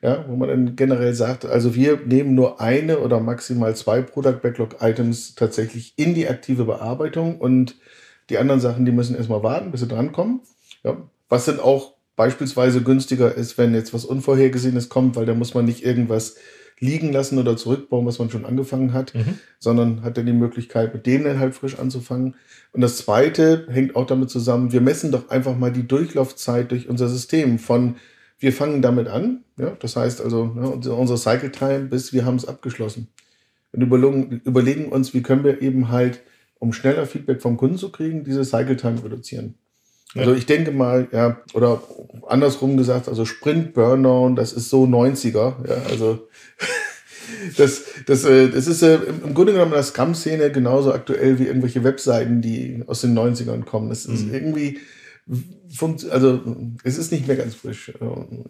ja, 0.05 0.23
wo 0.27 0.35
man 0.35 0.49
dann 0.49 0.75
generell 0.75 1.15
sagt, 1.15 1.45
also 1.45 1.73
wir 1.73 1.99
nehmen 2.05 2.35
nur 2.35 2.61
eine 2.61 2.99
oder 2.99 3.19
maximal 3.19 3.75
zwei 3.75 4.03
Product 4.03 4.39
Backlog 4.39 4.75
Items 4.79 5.33
tatsächlich 5.33 5.93
in 5.95 6.13
die 6.13 6.27
aktive 6.27 6.65
Bearbeitung 6.65 7.39
und 7.39 7.75
die 8.29 8.37
anderen 8.37 8.61
Sachen, 8.61 8.85
die 8.85 8.91
müssen 8.91 9.15
erstmal 9.15 9.41
warten, 9.41 9.71
bis 9.71 9.79
sie 9.79 9.87
drankommen. 9.87 10.41
Ja, 10.83 10.97
was 11.27 11.45
dann 11.45 11.59
auch 11.59 11.93
beispielsweise 12.15 12.83
günstiger 12.83 13.33
ist, 13.33 13.57
wenn 13.57 13.73
jetzt 13.73 13.95
was 13.95 14.05
Unvorhergesehenes 14.05 14.89
kommt, 14.89 15.15
weil 15.15 15.25
da 15.25 15.33
muss 15.33 15.55
man 15.55 15.65
nicht 15.65 15.83
irgendwas 15.83 16.35
liegen 16.79 17.11
lassen 17.11 17.39
oder 17.39 17.57
zurückbauen, 17.57 18.05
was 18.05 18.19
man 18.19 18.29
schon 18.29 18.45
angefangen 18.45 18.93
hat, 18.93 19.15
mhm. 19.15 19.39
sondern 19.57 20.03
hat 20.03 20.17
dann 20.17 20.27
die 20.27 20.33
Möglichkeit, 20.33 20.93
mit 20.93 21.07
dem 21.07 21.23
dann 21.23 21.39
halt 21.39 21.55
frisch 21.55 21.79
anzufangen. 21.79 22.35
Und 22.73 22.81
das 22.81 22.97
zweite 22.97 23.65
hängt 23.71 23.95
auch 23.95 24.05
damit 24.05 24.29
zusammen, 24.29 24.71
wir 24.71 24.81
messen 24.81 25.11
doch 25.11 25.29
einfach 25.29 25.57
mal 25.57 25.71
die 25.71 25.87
Durchlaufzeit 25.87 26.69
durch 26.69 26.89
unser 26.89 27.07
System 27.07 27.57
von 27.57 27.95
wir 28.39 28.53
fangen 28.53 28.81
damit 28.81 29.07
an. 29.07 29.43
Ja? 29.57 29.75
Das 29.79 29.95
heißt 29.95 30.21
also, 30.21 30.55
ja, 30.55 30.91
unsere 30.91 31.17
Cycle 31.17 31.51
Time, 31.51 31.85
bis 31.85 32.13
wir 32.13 32.25
haben 32.25 32.35
es 32.35 32.47
abgeschlossen. 32.47 33.07
Und 33.71 33.81
überlegen, 33.81 34.41
überlegen 34.45 34.85
uns, 34.89 35.13
wie 35.13 35.21
können 35.21 35.43
wir 35.43 35.61
eben 35.61 35.89
halt, 35.89 36.21
um 36.59 36.73
schneller 36.73 37.05
Feedback 37.05 37.41
vom 37.41 37.57
Kunden 37.57 37.77
zu 37.77 37.91
kriegen, 37.91 38.23
diese 38.23 38.45
Cycle 38.45 38.77
Time 38.77 39.03
reduzieren. 39.03 39.55
Also 40.15 40.33
ich 40.33 40.45
denke 40.45 40.71
mal, 40.71 41.09
ja, 41.11 41.41
oder 41.53 41.83
andersrum 42.27 42.77
gesagt, 42.77 43.09
also 43.09 43.25
Sprint, 43.25 43.73
Burnout, 43.73 44.35
das 44.35 44.53
ist 44.53 44.69
so 44.69 44.85
90er. 44.85 45.67
Ja, 45.67 45.75
also 45.89 46.29
das, 47.57 47.83
das, 48.05 48.23
äh, 48.23 48.49
das 48.49 48.67
ist 48.67 48.81
äh, 48.81 48.95
im 48.95 49.33
Grunde 49.33 49.51
genommen 49.51 49.71
in 49.71 49.75
der 49.75 49.83
Scrum-Szene 49.83 50.51
genauso 50.51 50.93
aktuell 50.93 51.37
wie 51.37 51.47
irgendwelche 51.47 51.83
Webseiten, 51.83 52.41
die 52.41 52.83
aus 52.87 53.01
den 53.01 53.17
90ern 53.17 53.65
kommen. 53.65 53.89
Das 53.89 54.05
ist 54.05 54.27
mhm. 54.27 54.33
irgendwie 54.33 54.79
also 56.09 56.41
es 56.83 56.97
ist 56.97 57.11
nicht 57.11 57.27
mehr 57.27 57.35
ganz 57.35 57.55
frisch. 57.55 57.91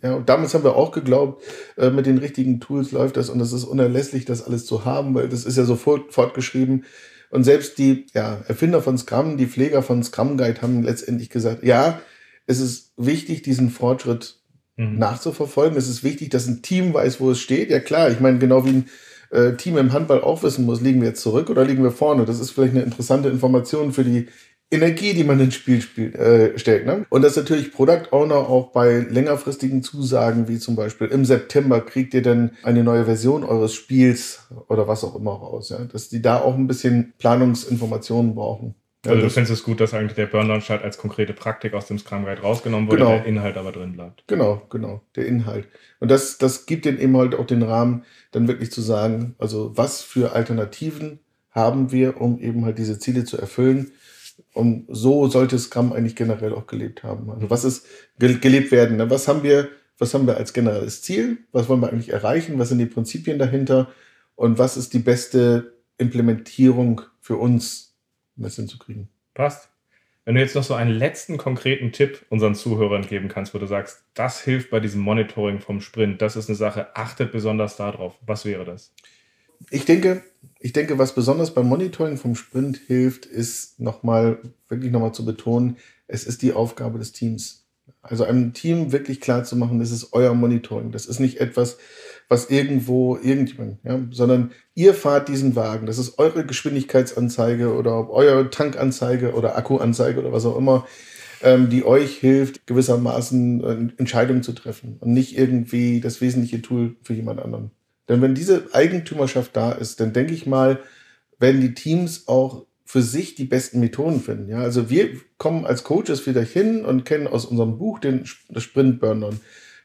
Ja, 0.04 0.16
und 0.16 0.28
damals 0.28 0.54
haben 0.54 0.64
wir 0.64 0.76
auch 0.76 0.92
geglaubt, 0.92 1.44
äh, 1.78 1.90
mit 1.90 2.06
den 2.06 2.18
richtigen 2.18 2.60
Tools 2.60 2.92
läuft 2.92 3.18
das 3.18 3.30
und 3.30 3.40
es 3.40 3.54
ist 3.54 3.64
unerlässlich, 3.64 4.26
das 4.26 4.46
alles 4.46 4.66
zu 4.66 4.84
haben, 4.84 5.16
weil 5.16 5.30
das 5.30 5.46
ist 5.46 5.58
ja 5.58 5.64
sofort 5.64 6.14
fortgeschrieben. 6.14 6.86
Und 7.30 7.44
selbst 7.44 7.78
die 7.78 8.08
ja, 8.14 8.42
Erfinder 8.48 8.82
von 8.82 8.98
Scrum, 8.98 9.38
die 9.38 9.48
Pfleger 9.48 9.82
von 9.82 10.04
Scrum 10.04 10.38
Guide 10.38 10.62
haben 10.62 10.84
letztendlich 10.84 11.30
gesagt, 11.30 11.64
ja, 11.64 12.02
es 12.46 12.60
ist 12.60 12.94
wichtig, 12.98 13.42
diesen 13.42 13.70
Fortschritt 13.70 14.40
mhm. 14.78 14.98
nachzuverfolgen. 14.98 15.78
Es 15.78 15.90
ist 15.90 16.04
wichtig, 16.04 16.30
dass 16.30 16.48
ein 16.48 16.62
Team 16.62 16.94
weiß, 16.94 17.20
wo 17.20 17.32
es 17.32 17.40
steht. 17.40 17.70
Ja 17.70 17.80
klar, 17.80 18.12
ich 18.12 18.20
meine, 18.20 18.38
genau 18.38 18.66
wie 18.66 18.70
ein 18.70 18.90
äh, 19.32 19.54
Team 19.56 19.78
im 19.78 19.94
Handball 19.94 20.22
auch 20.22 20.44
wissen 20.44 20.66
muss, 20.66 20.82
liegen 20.82 21.02
wir 21.02 21.10
jetzt 21.10 21.22
zurück 21.22 21.50
oder 21.50 21.66
liegen 21.66 21.84
wir 21.84 21.92
vorne. 21.92 22.26
Das 22.26 22.40
ist 22.40 22.52
vielleicht 22.52 22.74
eine 22.74 22.84
interessante 22.84 23.30
Information 23.30 23.92
für 23.92 24.04
die 24.04 24.28
Energie, 24.76 25.14
die 25.14 25.24
man 25.24 25.40
ins 25.40 25.56
Spiel 25.56 25.82
spielt, 25.82 26.16
äh, 26.16 26.58
stellt. 26.58 26.86
Ne? 26.86 27.06
Und 27.10 27.24
dass 27.24 27.36
natürlich 27.36 27.72
Product 27.72 28.12
Owner 28.12 28.36
auch 28.36 28.72
bei 28.72 29.00
längerfristigen 29.00 29.82
Zusagen, 29.84 30.48
wie 30.48 30.60
zum 30.60 30.76
Beispiel 30.76 31.08
im 31.08 31.26
September 31.26 31.82
kriegt 31.82 32.14
ihr 32.14 32.22
dann 32.22 32.52
eine 32.64 32.84
neue 32.84 33.06
Version 33.06 33.44
eures 33.44 33.74
Spiels 33.74 34.48
oder 34.68 34.88
was 34.88 35.04
auch 35.04 35.16
immer 35.16 35.32
raus, 35.32 35.70
ja? 35.70 35.80
dass 35.86 36.10
die 36.10 36.22
da 36.22 36.40
auch 36.40 36.56
ein 36.56 36.68
bisschen 36.68 37.14
Planungsinformationen 37.18 38.36
brauchen. 38.36 38.76
Also 39.08 39.22
du 39.22 39.30
findest 39.30 39.54
es 39.54 39.64
gut, 39.64 39.80
dass 39.80 39.94
eigentlich 39.94 40.16
der 40.16 40.26
Burn 40.26 40.48
Launch 40.48 40.70
halt 40.70 40.84
als 40.84 40.98
konkrete 40.98 41.34
Praktik 41.34 41.74
aus 41.74 41.88
dem 41.88 42.00
Scrum 42.00 42.26
Guide 42.26 42.42
rausgenommen 42.42 42.88
wurde, 42.88 42.98
genau. 42.98 43.10
der 43.12 43.26
Inhalt 43.26 43.58
aber 43.58 43.72
drin 43.72 43.94
bleibt. 43.94 44.24
Genau, 44.28 44.62
genau, 44.70 45.02
der 45.16 45.26
Inhalt. 45.26 45.68
Und 46.00 46.10
das, 46.10 46.38
das 46.38 46.66
gibt 46.66 46.86
den 46.86 47.00
eben 47.00 47.16
halt 47.16 47.36
auch 47.36 47.46
den 47.46 47.64
Rahmen, 47.64 48.04
dann 48.32 48.48
wirklich 48.48 48.72
zu 48.72 48.82
sagen, 48.82 49.36
also 49.38 49.72
was 49.76 50.02
für 50.02 50.34
Alternativen 50.34 51.20
haben 51.52 51.92
wir, 51.92 52.20
um 52.20 52.40
eben 52.40 52.66
halt 52.66 52.78
diese 52.78 53.00
Ziele 53.00 53.24
zu 53.24 53.38
erfüllen 53.38 53.92
und 54.54 54.86
so 54.88 55.28
sollte 55.28 55.60
Scrum 55.60 55.94
eigentlich 55.94 56.16
generell 56.16 56.54
auch 56.54 56.68
gelebt 56.68 57.04
haben. 57.04 57.30
Also 57.30 57.50
was 57.50 57.66
ist 57.66 57.88
gelebt 58.18 58.72
werden? 58.72 58.98
Ne? 58.98 59.10
Was 59.10 59.28
haben 59.28 59.44
wir, 59.44 59.70
was 59.98 60.14
haben 60.14 60.28
wir 60.28 60.38
als 60.38 60.54
generelles 60.54 61.02
Ziel? 61.02 61.40
Was 61.52 61.68
wollen 61.68 61.82
wir 61.82 61.90
eigentlich 61.90 62.10
erreichen? 62.10 62.58
Was 62.58 62.70
sind 62.70 62.80
die 62.80 62.86
Prinzipien 62.86 63.38
dahinter? 63.38 63.90
Und 64.36 64.58
was 64.58 64.78
ist 64.78 64.94
die 64.94 65.00
beste 65.00 65.74
Implementierung 65.98 67.02
für 67.20 67.38
uns, 67.38 67.96
um 68.38 68.44
das 68.44 68.56
hinzukriegen? 68.56 69.10
Passt. 69.34 69.70
Wenn 70.26 70.36
du 70.36 70.42
jetzt 70.42 70.56
noch 70.56 70.64
so 70.64 70.74
einen 70.74 70.92
letzten 70.92 71.38
konkreten 71.38 71.92
Tipp 71.92 72.26
unseren 72.30 72.56
Zuhörern 72.56 73.06
geben 73.06 73.28
kannst, 73.28 73.54
wo 73.54 73.60
du 73.60 73.68
sagst, 73.68 74.06
das 74.16 74.42
hilft 74.42 74.72
bei 74.72 74.80
diesem 74.80 75.02
Monitoring 75.02 75.60
vom 75.60 75.82
Sprint, 75.82 76.22
das 76.22 76.36
ist 76.36 76.50
eine 76.50 76.56
Sache, 76.56 76.96
achtet 76.96 77.32
besonders 77.32 77.78
darauf. 77.78 78.18
Was 78.26 78.44
wäre 78.44 78.66
das? 78.66 78.92
Ich 79.70 79.86
denke, 79.86 80.24
ich 80.60 80.74
denke, 80.74 80.98
was 80.98 81.14
besonders 81.14 81.54
beim 81.54 81.68
Monitoring 81.68 82.18
vom 82.18 82.36
Sprint 82.36 82.78
hilft, 82.88 83.26
ist 83.26 83.80
nochmal, 83.80 84.40
wirklich 84.68 84.92
nochmal 84.92 85.14
zu 85.14 85.26
betonen, 85.26 85.78
es 86.08 86.26
ist 86.26 86.42
die 86.42 86.54
Aufgabe 86.54 87.00
des 87.00 87.12
Teams. 87.12 87.66
Also 88.02 88.24
einem 88.24 88.54
Team 88.54 88.92
wirklich 88.92 89.22
klar 89.22 89.44
zu 89.44 89.56
machen, 89.56 89.80
das 89.80 89.92
ist 89.92 90.14
euer 90.14 90.34
Monitoring. 90.34 90.92
Das 90.92 91.06
ist 91.06 91.20
nicht 91.20 91.40
etwas, 91.40 91.78
was 92.30 92.50
irgendwo 92.50 93.18
irgendjemand, 93.18 93.80
ja, 93.84 94.00
sondern 94.12 94.52
ihr 94.74 94.94
fahrt 94.94 95.28
diesen 95.28 95.56
Wagen. 95.56 95.86
Das 95.86 95.98
ist 95.98 96.18
eure 96.18 96.46
Geschwindigkeitsanzeige 96.46 97.74
oder 97.74 98.10
eure 98.10 98.50
Tankanzeige 98.50 99.34
oder 99.34 99.58
Akkuanzeige 99.58 100.20
oder 100.20 100.32
was 100.32 100.46
auch 100.46 100.58
immer, 100.58 100.88
ähm, 101.42 101.70
die 101.70 101.86
euch 101.86 102.18
hilft, 102.18 102.66
gewissermaßen 102.68 103.64
äh, 103.64 104.00
Entscheidungen 104.00 104.44
zu 104.44 104.54
treffen 104.54 104.98
und 105.00 105.14
nicht 105.14 105.38
irgendwie 105.38 106.00
das 106.02 106.22
wesentliche 106.22 106.62
Tool 106.62 106.96
für 107.04 107.14
jemand 107.14 107.40
anderen. 107.40 107.72
Denn 108.08 108.22
wenn 108.22 108.36
diese 108.36 108.70
Eigentümerschaft 108.74 109.56
da 109.56 109.72
ist, 109.72 110.00
dann 110.00 110.14
denke 110.14 110.34
ich 110.34 110.46
mal, 110.46 110.80
werden 111.40 111.62
die 111.62 111.74
Teams 111.74 112.28
auch 112.28 112.66
für 112.86 113.02
sich 113.02 113.36
die 113.36 113.46
besten 113.46 113.80
Methoden 113.80 114.22
finden. 114.22 114.50
Ja, 114.50 114.60
also 114.60 114.90
wir 114.90 115.10
kommen 115.38 115.66
als 115.66 115.84
Coaches 115.84 116.26
wieder 116.28 116.44
hin 116.44 116.86
und 116.86 117.04
kennen 117.04 117.28
aus 117.28 117.46
unserem 117.46 117.78
Buch 117.78 118.00
den 118.00 118.26
das 118.50 118.64
Sprint 118.64 119.00
Burn-On. 119.00 119.40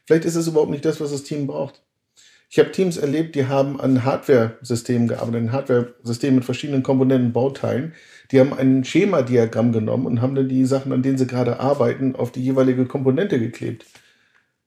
Vielleicht 0.05 0.25
ist 0.25 0.35
es 0.35 0.47
überhaupt 0.47 0.71
nicht 0.71 0.85
das, 0.85 1.01
was 1.01 1.11
das 1.11 1.23
Team 1.23 1.47
braucht. 1.47 1.81
Ich 2.49 2.59
habe 2.59 2.71
Teams 2.71 2.97
erlebt, 2.97 3.35
die 3.35 3.47
haben 3.47 3.79
an 3.79 4.03
Hardware-Systemen 4.03 5.07
gearbeitet, 5.07 5.41
ein 5.41 5.51
Hardware-System 5.53 6.35
mit 6.35 6.43
verschiedenen 6.43 6.83
Komponenten, 6.83 7.31
Bauteilen. 7.31 7.93
Die 8.29 8.41
haben 8.41 8.53
ein 8.53 8.83
Schemadiagramm 8.83 9.71
genommen 9.71 10.05
und 10.05 10.21
haben 10.21 10.35
dann 10.35 10.49
die 10.49 10.65
Sachen, 10.65 10.91
an 10.91 11.01
denen 11.01 11.17
sie 11.17 11.27
gerade 11.27 11.61
arbeiten, 11.61 12.13
auf 12.13 12.29
die 12.31 12.43
jeweilige 12.43 12.85
Komponente 12.85 13.39
geklebt. 13.39 13.85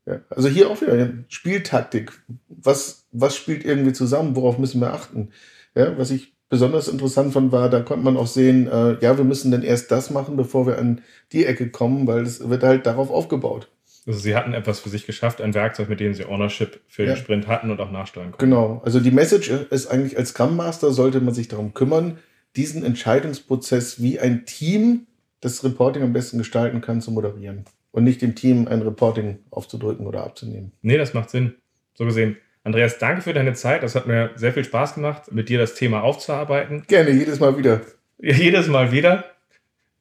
Ja, 0.06 0.20
also 0.30 0.48
hier 0.48 0.70
auch 0.70 0.80
wieder 0.80 1.10
Spieltaktik. 1.28 2.12
Was, 2.48 3.03
was 3.14 3.37
spielt 3.37 3.64
irgendwie 3.64 3.92
zusammen? 3.92 4.37
Worauf 4.37 4.59
müssen 4.59 4.81
wir 4.81 4.92
achten? 4.92 5.31
Ja, 5.74 5.96
was 5.96 6.11
ich 6.11 6.35
besonders 6.48 6.88
interessant 6.88 7.33
fand, 7.33 7.53
war, 7.53 7.70
da 7.70 7.81
konnte 7.81 8.05
man 8.05 8.16
auch 8.16 8.27
sehen, 8.27 8.68
äh, 8.68 8.96
ja, 9.00 9.16
wir 9.16 9.24
müssen 9.24 9.50
dann 9.50 9.62
erst 9.62 9.90
das 9.90 10.11
machen, 10.11 10.37
bevor 10.37 10.66
wir 10.66 10.79
an 10.79 11.00
die 11.33 11.46
Ecke 11.46 11.70
kommen, 11.70 12.07
weil 12.07 12.22
es 12.22 12.48
wird 12.48 12.62
halt 12.62 12.87
darauf 12.87 13.11
aufgebaut. 13.11 13.70
Also 14.07 14.20
sie 14.20 14.37
hatten 14.37 14.53
etwas 14.53 14.81
für 14.81 14.90
sich 14.90 15.07
geschafft, 15.07 15.40
ein 15.40 15.55
Werkzeug, 15.55 15.88
mit 15.88 15.98
dem 15.98 16.12
sie 16.12 16.27
Ownership 16.27 16.81
für 16.88 17.05
ja. 17.05 17.14
den 17.14 17.16
Sprint 17.16 17.46
hatten 17.46 17.70
und 17.70 17.81
auch 17.81 17.90
nachsteuern 17.90 18.33
konnten. 18.33 18.44
Genau. 18.44 18.83
Also 18.85 19.00
die 19.00 19.11
Message 19.11 19.48
ist 19.48 19.87
eigentlich, 19.87 20.18
als 20.18 20.31
Scrum 20.31 20.57
Master 20.57 20.92
sollte 20.92 21.20
man 21.20 21.33
sich 21.33 21.48
darum 21.48 21.72
kümmern, 21.72 22.18
diesen 22.55 22.85
Entscheidungsprozess 22.85 24.03
wie 24.03 24.20
ein 24.20 24.44
Team 24.44 25.07
das 25.40 25.64
Reporting 25.64 26.03
am 26.03 26.12
besten 26.12 26.38
gestalten 26.38 26.81
kann, 26.81 27.00
zu 27.00 27.11
moderieren. 27.11 27.64
Und 27.90 28.05
nicht 28.05 28.22
dem 28.22 28.35
Team 28.35 28.66
ein 28.68 28.83
Reporting 28.83 29.38
aufzudrücken 29.50 30.07
oder 30.07 30.24
abzunehmen. 30.24 30.72
Nee, 30.83 30.98
das 30.98 31.14
macht 31.14 31.31
Sinn. 31.31 31.55
So 31.94 32.05
gesehen. 32.05 32.37
Andreas, 32.64 32.98
danke 32.98 33.22
für 33.22 33.35
deine 33.35 33.53
Zeit. 33.53 33.83
Das 33.83 33.94
hat 33.94 34.07
mir 34.07 34.31
sehr 34.35 34.53
viel 34.53 34.64
Spaß 34.64 34.94
gemacht, 34.94 35.31
mit 35.31 35.48
dir 35.48 35.59
das 35.59 35.74
Thema 35.74 36.03
aufzuarbeiten. 36.03 36.85
Gerne, 36.88 37.11
jedes 37.11 37.38
Mal 37.38 37.57
wieder. 37.57 37.83
Jedes 38.18 38.68
Mal 38.68 38.90
wieder. 38.90 39.24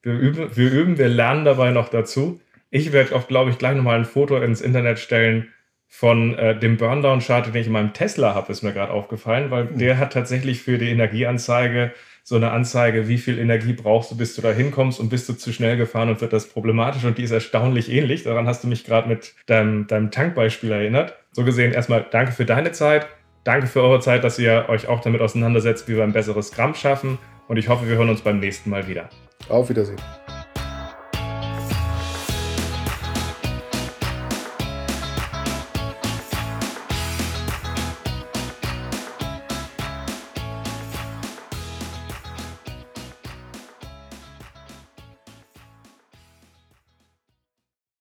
Wir 0.02 0.14
üben, 0.14 0.56
wir 0.56 0.72
üben, 0.72 0.98
wir 0.98 1.10
lernen 1.10 1.46
dabei 1.46 1.72
noch 1.72 1.90
dazu. 1.90 2.40
Ich 2.70 2.94
werde 2.94 3.16
auch, 3.16 3.28
glaube 3.28 3.50
ich, 3.50 3.58
gleich 3.58 3.76
nochmal 3.76 4.00
ein 4.00 4.06
Foto 4.06 4.38
ins 4.38 4.62
Internet 4.62 5.00
stellen 5.00 5.53
von 5.96 6.36
äh, 6.40 6.58
dem 6.58 6.78
Burndown-Chart, 6.78 7.46
den 7.46 7.56
ich 7.56 7.68
in 7.68 7.74
meinem 7.74 7.94
Tesla 7.94 8.34
habe, 8.34 8.52
ist 8.52 8.64
mir 8.64 8.74
gerade 8.74 8.92
aufgefallen, 8.92 9.52
weil 9.52 9.66
mhm. 9.66 9.78
der 9.78 10.00
hat 10.00 10.12
tatsächlich 10.12 10.60
für 10.60 10.80
die 10.80 10.90
Energieanzeige 10.90 11.92
so 12.24 12.36
eine 12.36 12.50
Anzeige, 12.50 13.08
wie 13.08 13.20
viel 13.20 13.38
Energie 13.38 13.74
brauchst 13.74 14.10
du, 14.10 14.18
bis 14.18 14.36
du 14.36 14.42
da 14.42 14.52
hinkommst 14.52 15.00
und 15.00 15.10
bist 15.10 15.30
du 15.30 15.34
zu 15.34 15.54
schnell 15.54 15.78
gefahren 15.78 16.10
und 16.10 16.20
wird 16.20 16.34
das 16.34 16.50
problematisch 16.50 17.04
und 17.04 17.20
die 17.20 17.24
ist 17.24 17.30
erstaunlich 17.30 17.92
ähnlich. 17.92 18.24
Daran 18.24 18.48
hast 18.48 18.64
du 18.64 18.68
mich 18.68 18.86
gerade 18.86 19.08
mit 19.08 19.36
deinem, 19.46 19.86
deinem 19.86 20.10
Tankbeispiel 20.10 20.72
erinnert. 20.72 21.16
So 21.32 21.44
gesehen 21.44 21.74
erstmal 21.74 22.04
danke 22.10 22.32
für 22.32 22.46
deine 22.46 22.72
Zeit, 22.72 23.06
danke 23.44 23.68
für 23.68 23.84
eure 23.84 24.00
Zeit, 24.00 24.24
dass 24.24 24.40
ihr 24.40 24.66
euch 24.70 24.88
auch 24.88 25.02
damit 25.02 25.22
auseinandersetzt, 25.22 25.88
wie 25.88 25.96
wir 25.96 26.04
ein 26.04 26.14
besseres 26.14 26.52
Gramm 26.52 26.74
schaffen 26.74 27.20
und 27.48 27.58
ich 27.58 27.70
hoffe, 27.70 27.88
wir 27.88 27.98
hören 27.98 28.10
uns 28.10 28.22
beim 28.22 28.40
nächsten 28.40 28.72
Mal 28.72 28.88
wieder. 28.88 29.10
Auf 29.48 29.70
Wiedersehen. 29.70 30.00